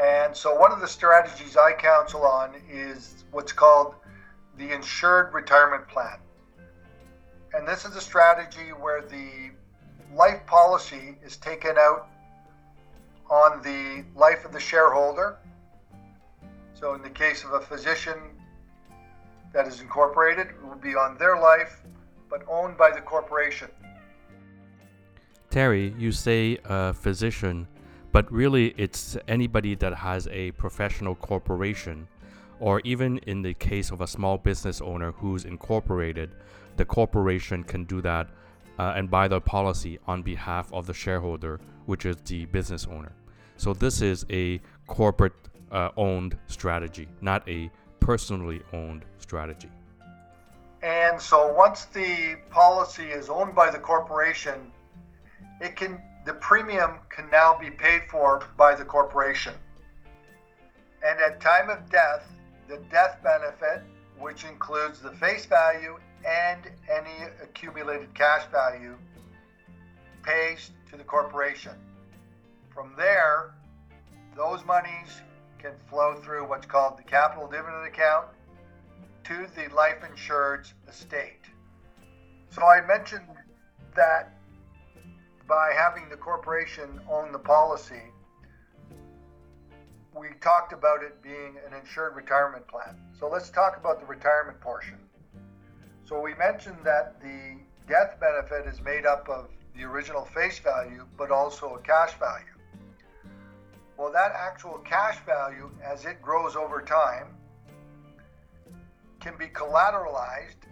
And 0.00 0.34
so, 0.34 0.54
one 0.54 0.72
of 0.72 0.80
the 0.80 0.88
strategies 0.88 1.58
I 1.58 1.72
counsel 1.72 2.22
on 2.22 2.54
is 2.70 3.24
what's 3.32 3.52
called 3.52 3.96
the 4.56 4.72
insured 4.72 5.34
retirement 5.34 5.86
plan. 5.88 6.18
And 7.52 7.68
this 7.68 7.84
is 7.84 7.94
a 7.96 8.00
strategy 8.00 8.70
where 8.78 9.02
the 9.02 9.50
life 10.14 10.46
policy 10.46 11.18
is 11.22 11.36
taken 11.36 11.76
out 11.76 12.08
on 13.30 13.62
the 13.62 14.04
life 14.18 14.44
of 14.44 14.52
the 14.52 14.60
shareholder. 14.60 15.36
So, 16.72 16.94
in 16.94 17.02
the 17.02 17.10
case 17.10 17.44
of 17.44 17.52
a 17.52 17.60
physician 17.60 18.18
that 19.52 19.66
is 19.66 19.82
incorporated, 19.82 20.46
it 20.46 20.66
will 20.66 20.76
be 20.76 20.94
on 20.94 21.18
their 21.18 21.38
life, 21.38 21.82
but 22.30 22.42
owned 22.48 22.78
by 22.78 22.90
the 22.90 23.02
corporation. 23.02 23.68
Terry, 25.50 25.94
you 25.98 26.10
say 26.10 26.58
a 26.64 26.94
physician, 26.94 27.66
but 28.12 28.30
really 28.32 28.74
it's 28.76 29.16
anybody 29.28 29.74
that 29.76 29.94
has 29.94 30.26
a 30.28 30.50
professional 30.52 31.14
corporation, 31.14 32.08
or 32.58 32.80
even 32.84 33.18
in 33.18 33.42
the 33.42 33.54
case 33.54 33.90
of 33.90 34.00
a 34.00 34.06
small 34.06 34.36
business 34.38 34.80
owner 34.80 35.12
who's 35.12 35.44
incorporated, 35.44 36.30
the 36.76 36.84
corporation 36.84 37.62
can 37.64 37.84
do 37.84 38.00
that 38.00 38.28
uh, 38.78 38.94
and 38.96 39.10
buy 39.10 39.28
the 39.28 39.40
policy 39.40 39.98
on 40.06 40.22
behalf 40.22 40.72
of 40.72 40.86
the 40.86 40.94
shareholder, 40.94 41.60
which 41.86 42.06
is 42.06 42.16
the 42.24 42.46
business 42.46 42.86
owner. 42.90 43.12
So 43.56 43.74
this 43.74 44.02
is 44.02 44.24
a 44.30 44.60
corporate 44.86 45.34
uh, 45.70 45.90
owned 45.96 46.36
strategy, 46.46 47.08
not 47.20 47.48
a 47.48 47.70
personally 48.00 48.62
owned 48.72 49.04
strategy. 49.18 49.68
And 50.82 51.20
so 51.20 51.52
once 51.52 51.84
the 51.86 52.36
policy 52.48 53.04
is 53.04 53.28
owned 53.28 53.54
by 53.54 53.70
the 53.70 53.78
corporation, 53.78 54.72
it 55.60 55.76
can 55.76 56.00
the 56.24 56.34
premium 56.34 56.98
can 57.08 57.28
now 57.30 57.56
be 57.58 57.70
paid 57.70 58.02
for 58.10 58.42
by 58.56 58.74
the 58.74 58.84
corporation. 58.84 59.54
And 61.06 61.18
at 61.20 61.40
time 61.40 61.70
of 61.70 61.90
death, 61.90 62.30
the 62.68 62.78
death 62.90 63.18
benefit, 63.22 63.82
which 64.18 64.44
includes 64.44 65.00
the 65.00 65.12
face 65.12 65.46
value 65.46 65.98
and 66.28 66.60
any 66.90 67.24
accumulated 67.42 68.12
cash 68.14 68.44
value, 68.52 68.96
pays 70.22 70.70
to 70.90 70.98
the 70.98 71.04
corporation. 71.04 71.72
From 72.74 72.92
there, 72.96 73.54
those 74.36 74.64
monies 74.64 75.22
can 75.58 75.72
flow 75.88 76.16
through 76.22 76.46
what's 76.46 76.66
called 76.66 76.98
the 76.98 77.02
capital 77.02 77.46
dividend 77.46 77.86
account 77.86 78.26
to 79.24 79.46
the 79.56 79.74
life 79.74 80.04
insured's 80.08 80.74
estate. 80.88 81.44
So 82.50 82.62
I 82.62 82.80
mentioned 82.86 83.26
that 83.94 84.34
by 85.50 85.72
having 85.76 86.08
the 86.08 86.16
corporation 86.16 87.00
own 87.10 87.32
the 87.32 87.38
policy, 87.38 88.04
we 90.14 90.28
talked 90.40 90.72
about 90.72 91.02
it 91.02 91.20
being 91.24 91.56
an 91.66 91.76
insured 91.76 92.14
retirement 92.14 92.68
plan. 92.68 92.96
So 93.18 93.28
let's 93.28 93.50
talk 93.50 93.76
about 93.76 93.98
the 93.98 94.06
retirement 94.06 94.60
portion. 94.60 94.98
So 96.04 96.20
we 96.20 96.34
mentioned 96.34 96.78
that 96.84 97.20
the 97.20 97.58
death 97.88 98.16
benefit 98.20 98.72
is 98.72 98.80
made 98.80 99.04
up 99.04 99.28
of 99.28 99.48
the 99.76 99.82
original 99.82 100.24
face 100.24 100.60
value, 100.60 101.04
but 101.18 101.32
also 101.32 101.74
a 101.74 101.80
cash 101.80 102.12
value. 102.20 102.46
Well, 103.96 104.12
that 104.12 104.32
actual 104.36 104.78
cash 104.78 105.18
value, 105.26 105.68
as 105.84 106.04
it 106.04 106.22
grows 106.22 106.54
over 106.54 106.80
time, 106.80 107.26
can 109.18 109.36
be 109.36 109.46
collateralized 109.46 110.62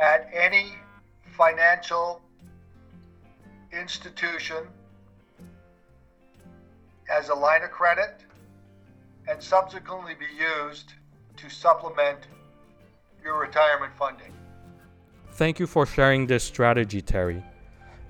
at 0.00 0.26
any 0.32 0.72
financial 1.36 2.22
institution 3.72 4.66
as 7.10 7.28
a 7.28 7.34
line 7.34 7.62
of 7.62 7.70
credit 7.70 8.24
and 9.28 9.42
subsequently 9.42 10.14
be 10.14 10.26
used 10.66 10.94
to 11.36 11.48
supplement 11.48 12.18
your 13.22 13.38
retirement 13.40 13.92
funding. 13.98 14.32
Thank 15.32 15.58
you 15.58 15.66
for 15.66 15.86
sharing 15.86 16.26
this 16.26 16.44
strategy, 16.44 17.00
Terry. 17.00 17.42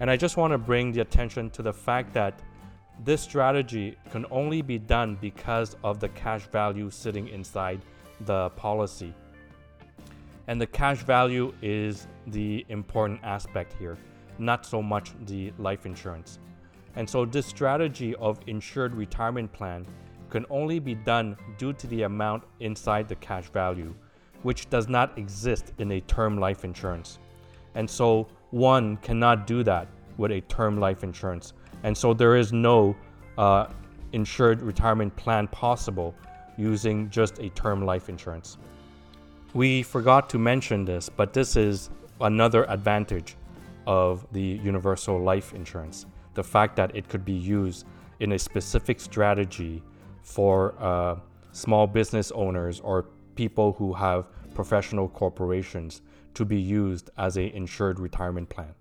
And 0.01 0.11
I 0.11 0.17
just 0.17 0.37
want 0.37 0.53
to 0.53 0.59
bring 0.59 0.93
the 0.93 1.01
attention 1.01 1.51
to 1.51 1.63
the 1.63 1.73
fact 1.73 2.13
that 2.15 2.41
this 3.05 3.21
strategy 3.21 3.97
can 4.11 4.27
only 4.31 4.63
be 4.63 4.79
done 4.79 5.17
because 5.21 5.77
of 5.85 6.01
the 6.01 6.09
cash 6.11 6.43
value 6.43 6.91
sitting 6.91 7.29
inside 7.29 7.81
the 8.23 8.51
policy. 8.51 9.15
And 10.49 10.61
the 10.61 10.67
cash 10.67 10.99
value 11.05 11.55
is 11.63 12.07
the 12.27 12.67
important 12.69 13.21
aspect 13.23 13.75
here, 13.79 13.97
not 14.43 14.67
so 14.67 14.83
much 14.83 15.13
the 15.27 15.53
life 15.59 15.87
insurance. 15.87 16.39
And 16.97 17.09
so, 17.09 17.25
this 17.25 17.47
strategy 17.47 18.15
of 18.17 18.41
insured 18.47 18.95
retirement 18.95 19.53
plan 19.53 19.87
can 20.29 20.45
only 20.51 20.79
be 20.79 20.95
done 20.95 21.37
due 21.59 21.73
to 21.75 21.87
the 21.87 22.03
amount 22.03 22.45
inside 22.61 23.09
the 23.09 23.17
cash 23.17 23.49
value, 23.51 23.95
which 24.43 24.69
does 24.69 24.89
not 24.89 25.17
exist 25.19 25.73
in 25.79 25.93
a 25.93 26.01
term 26.03 26.39
life 26.39 26.65
insurance. 26.65 27.19
And 27.75 27.89
so, 27.89 28.29
one 28.51 28.99
cannot 28.99 29.47
do 29.47 29.63
that 29.63 29.89
with 30.19 30.33
a 30.33 30.43
term 30.43 30.79
life 30.79 31.03
insurance. 31.03 31.55
And 31.83 31.97
so, 31.97 32.13
there 32.13 32.37
is 32.37 32.53
no 32.53 32.95
uh, 33.39 33.69
insured 34.13 34.61
retirement 34.61 35.17
plan 35.17 35.49
possible 35.49 36.15
using 36.59 37.09
just 37.09 37.39
a 37.39 37.49
term 37.51 37.85
life 37.85 38.09
insurance. 38.11 38.59
We 39.55 39.83
forgot 39.83 40.29
to 40.31 40.39
mention 40.39 40.85
this, 40.85 41.09
but 41.09 41.33
this 41.33 41.57
is 41.57 41.91
another 42.21 42.65
advantage 42.65 43.37
of 43.87 44.27
the 44.33 44.61
universal 44.63 45.21
life 45.21 45.53
insurance 45.55 46.07
the 46.35 46.43
fact 46.43 46.77
that 46.77 46.95
it 46.97 47.09
could 47.09 47.25
be 47.25 47.33
used 47.33 47.87
in 48.21 48.33
a 48.33 48.39
specific 48.39 49.01
strategy 49.01 49.83
for 50.23 50.75
uh, 50.79 51.17
small 51.53 51.87
business 51.87 52.31
owners 52.33 52.81
or 52.81 53.07
people 53.35 53.73
who 53.73 53.93
have 53.93 54.27
professional 54.55 55.09
corporations 55.09 56.03
to 56.35 56.45
be 56.45 56.59
used 56.59 57.11
as 57.19 57.37
a 57.37 57.55
insured 57.55 57.99
retirement 57.99 58.49
plan. 58.49 58.75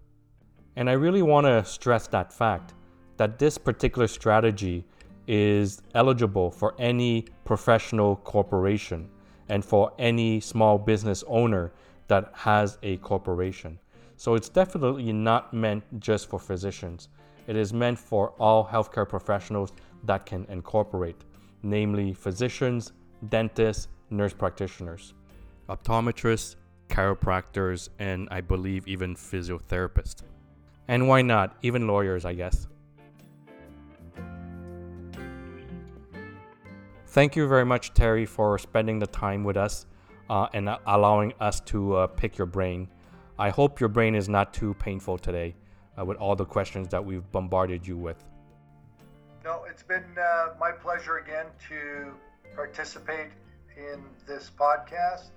And 0.76 0.90
I 0.90 0.94
really 0.94 1.22
want 1.22 1.48
to 1.48 1.66
stress 1.66 2.08
that 2.08 2.32
fact 2.32 2.74
that 3.18 3.40
this 3.40 3.58
particular 3.58 4.08
strategy 4.08 4.86
is 5.28 5.82
eligible 5.94 6.50
for 6.50 6.74
any 6.80 7.26
professional 7.46 8.16
corporation 8.18 9.10
and 9.50 9.64
for 9.64 9.92
any 10.00 10.40
small 10.40 10.78
business 10.78 11.24
owner 11.28 11.74
that 12.08 12.32
has 12.34 12.78
a 12.84 12.98
corporation. 12.98 13.78
So 14.22 14.36
it's 14.36 14.50
definitely 14.50 15.12
not 15.12 15.52
meant 15.52 15.84
just 16.00 16.30
for 16.30 16.38
physicians. 16.38 17.10
It 17.48 17.56
is 17.56 17.74
meant 17.74 17.98
for 17.98 18.36
all 18.40 18.64
healthcare 18.64 19.10
professionals 19.10 19.74
that 20.04 20.28
can 20.28 20.46
incorporate, 20.48 21.26
namely 21.64 22.14
physicians, 22.14 22.94
dentists, 23.30 23.88
nurse 24.12 24.32
practitioners, 24.32 25.16
optometrists, 25.70 26.56
chiropractors, 26.88 27.90
and 27.98 28.28
I 28.30 28.42
believe 28.42 28.88
even 28.88 29.16
physiotherapists. 29.16 30.22
And 30.88 31.08
why 31.08 31.24
not? 31.24 31.58
Even 31.64 31.88
lawyers, 31.88 32.24
I 32.24 32.34
guess. 32.34 32.68
Thank 37.08 37.36
you 37.36 37.48
very 37.48 37.66
much, 37.66 37.96
Terry, 37.96 38.28
for 38.28 38.60
spending 38.60 39.00
the 39.00 39.08
time 39.08 39.44
with 39.44 39.58
us 39.58 39.88
uh, 40.30 40.46
and 40.54 40.70
allowing 40.86 41.34
us 41.40 41.60
to 41.62 41.96
uh, 41.96 42.06
pick 42.06 42.38
your 42.38 42.46
brain. 42.46 42.88
I 43.42 43.50
hope 43.50 43.80
your 43.80 43.90
brain 43.90 44.14
is 44.14 44.30
not 44.30 44.54
too 44.54 44.76
painful 44.76 45.18
today 45.18 45.56
uh, 45.98 46.06
with 46.06 46.18
all 46.18 46.36
the 46.36 46.46
questions 46.46 46.88
that 46.90 47.04
we've 47.04 47.24
bombarded 47.32 47.88
you 47.88 47.98
with. 47.98 48.24
No, 49.44 49.64
it's 49.68 49.82
been 49.82 50.06
uh, 50.16 50.50
my 50.60 50.70
pleasure 50.70 51.18
again 51.18 51.48
to 51.68 52.14
participate 52.56 53.32
in 53.76 54.04
this 54.28 54.52
podcast. 54.56 55.32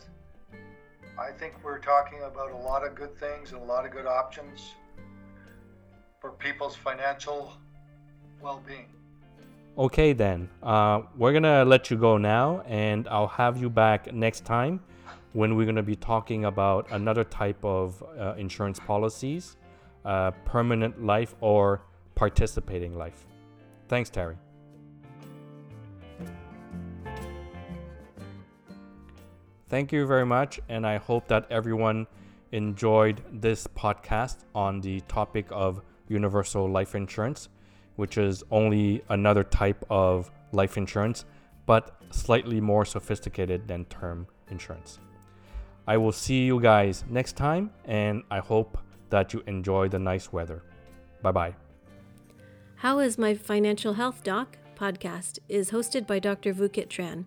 I 1.18 1.30
think 1.30 1.54
we're 1.64 1.78
talking 1.78 2.18
about 2.24 2.50
a 2.50 2.56
lot 2.58 2.86
of 2.86 2.94
good 2.94 3.18
things 3.18 3.52
and 3.52 3.62
a 3.62 3.64
lot 3.64 3.86
of 3.86 3.90
good 3.90 4.04
options 4.04 4.74
for 6.20 6.32
people's 6.32 6.76
financial 6.76 7.54
well 8.42 8.62
being. 8.66 8.88
Okay, 9.78 10.12
then. 10.12 10.50
Uh, 10.62 11.00
we're 11.16 11.32
going 11.32 11.42
to 11.42 11.64
let 11.64 11.90
you 11.90 11.96
go 11.96 12.18
now, 12.18 12.60
and 12.66 13.08
I'll 13.08 13.28
have 13.28 13.56
you 13.56 13.70
back 13.70 14.12
next 14.12 14.44
time 14.44 14.80
when 15.35 15.55
we're 15.55 15.64
going 15.64 15.77
to 15.77 15.83
be 15.83 15.97
talking 15.97 16.47
about 16.47 16.90
another 16.90 17.25
type 17.25 17.62
of 17.64 18.03
uh, 18.18 18.35
insurance 18.38 18.81
policies 18.81 19.57
uh, 20.05 20.31
permanent 20.44 21.05
life 21.05 21.35
or 21.40 21.83
participating 22.14 22.97
life. 22.97 23.27
Thanks, 23.88 24.11
Terry. 24.11 24.37
Thank 29.68 29.92
you 29.92 30.07
very 30.07 30.27
much, 30.27 30.61
and 30.68 30.87
I 30.87 30.99
hope 30.99 31.27
that 31.29 31.47
everyone 31.51 32.07
enjoyed 32.53 33.23
this 33.33 33.66
podcast 33.66 34.44
on 34.55 34.81
the 34.81 35.01
topic 35.03 35.47
of 35.51 35.83
universal 36.09 36.70
life 36.70 36.94
insurance, 36.94 37.49
which 37.97 38.18
is 38.18 38.44
only 38.51 39.03
another 39.09 39.42
type 39.42 39.85
of 39.90 40.31
life 40.53 40.77
insurance, 40.77 41.25
but 41.66 42.01
slightly 42.11 42.61
more 42.61 42.85
sophisticated 42.85 43.66
than 43.66 43.87
term 43.87 44.27
insurance. 44.51 45.01
I 45.87 45.97
will 45.97 46.12
see 46.12 46.44
you 46.44 46.61
guys 46.61 47.05
next 47.09 47.37
time, 47.37 47.70
and 47.85 48.23
I 48.31 48.38
hope 48.38 48.79
that 49.11 49.33
you 49.33 49.42
enjoy 49.47 49.88
the 49.88 49.99
nice 49.99 50.33
weather. 50.33 50.62
Bye 51.23 51.33
bye. 51.33 51.55
How 52.77 52.99
is 52.99 53.18
My 53.18 53.35
Financial 53.35 53.94
Health 53.94 54.23
Doc 54.23 54.59
podcast 54.77 55.38
is 55.49 55.70
hosted 55.70 56.07
by 56.07 56.18
Dr. 56.18 56.53
Vukit 56.53 56.88
Tran. 56.88 57.25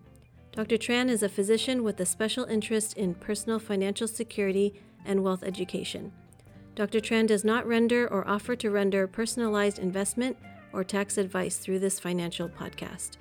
Dr. 0.52 0.76
Tran 0.76 1.08
is 1.08 1.22
a 1.22 1.28
physician 1.28 1.84
with 1.84 2.00
a 2.00 2.06
special 2.06 2.44
interest 2.44 2.96
in 2.96 3.14
personal 3.14 3.58
financial 3.58 4.08
security 4.08 4.74
and 5.04 5.22
wealth 5.22 5.42
education. 5.42 6.12
Dr. 6.74 7.00
Tran 7.00 7.26
does 7.26 7.44
not 7.44 7.66
render 7.66 8.06
or 8.06 8.26
offer 8.28 8.54
to 8.56 8.70
render 8.70 9.06
personalized 9.06 9.78
investment 9.78 10.36
or 10.72 10.84
tax 10.84 11.16
advice 11.16 11.56
through 11.56 11.78
this 11.78 11.98
financial 11.98 12.48
podcast. 12.48 13.16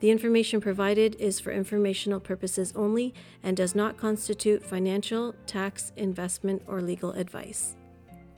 The 0.00 0.10
information 0.10 0.60
provided 0.60 1.16
is 1.16 1.40
for 1.40 1.50
informational 1.50 2.20
purposes 2.20 2.72
only 2.76 3.14
and 3.42 3.56
does 3.56 3.74
not 3.74 3.96
constitute 3.96 4.62
financial, 4.62 5.34
tax, 5.46 5.92
investment, 5.96 6.62
or 6.68 6.80
legal 6.80 7.12
advice. 7.12 7.76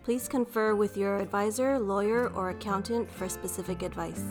Please 0.03 0.27
confer 0.27 0.75
with 0.75 0.97
your 0.97 1.19
advisor, 1.19 1.79
lawyer, 1.79 2.29
or 2.29 2.51
accountant 2.51 3.11
for 3.11 3.29
specific 3.29 3.83
advice. 3.83 4.25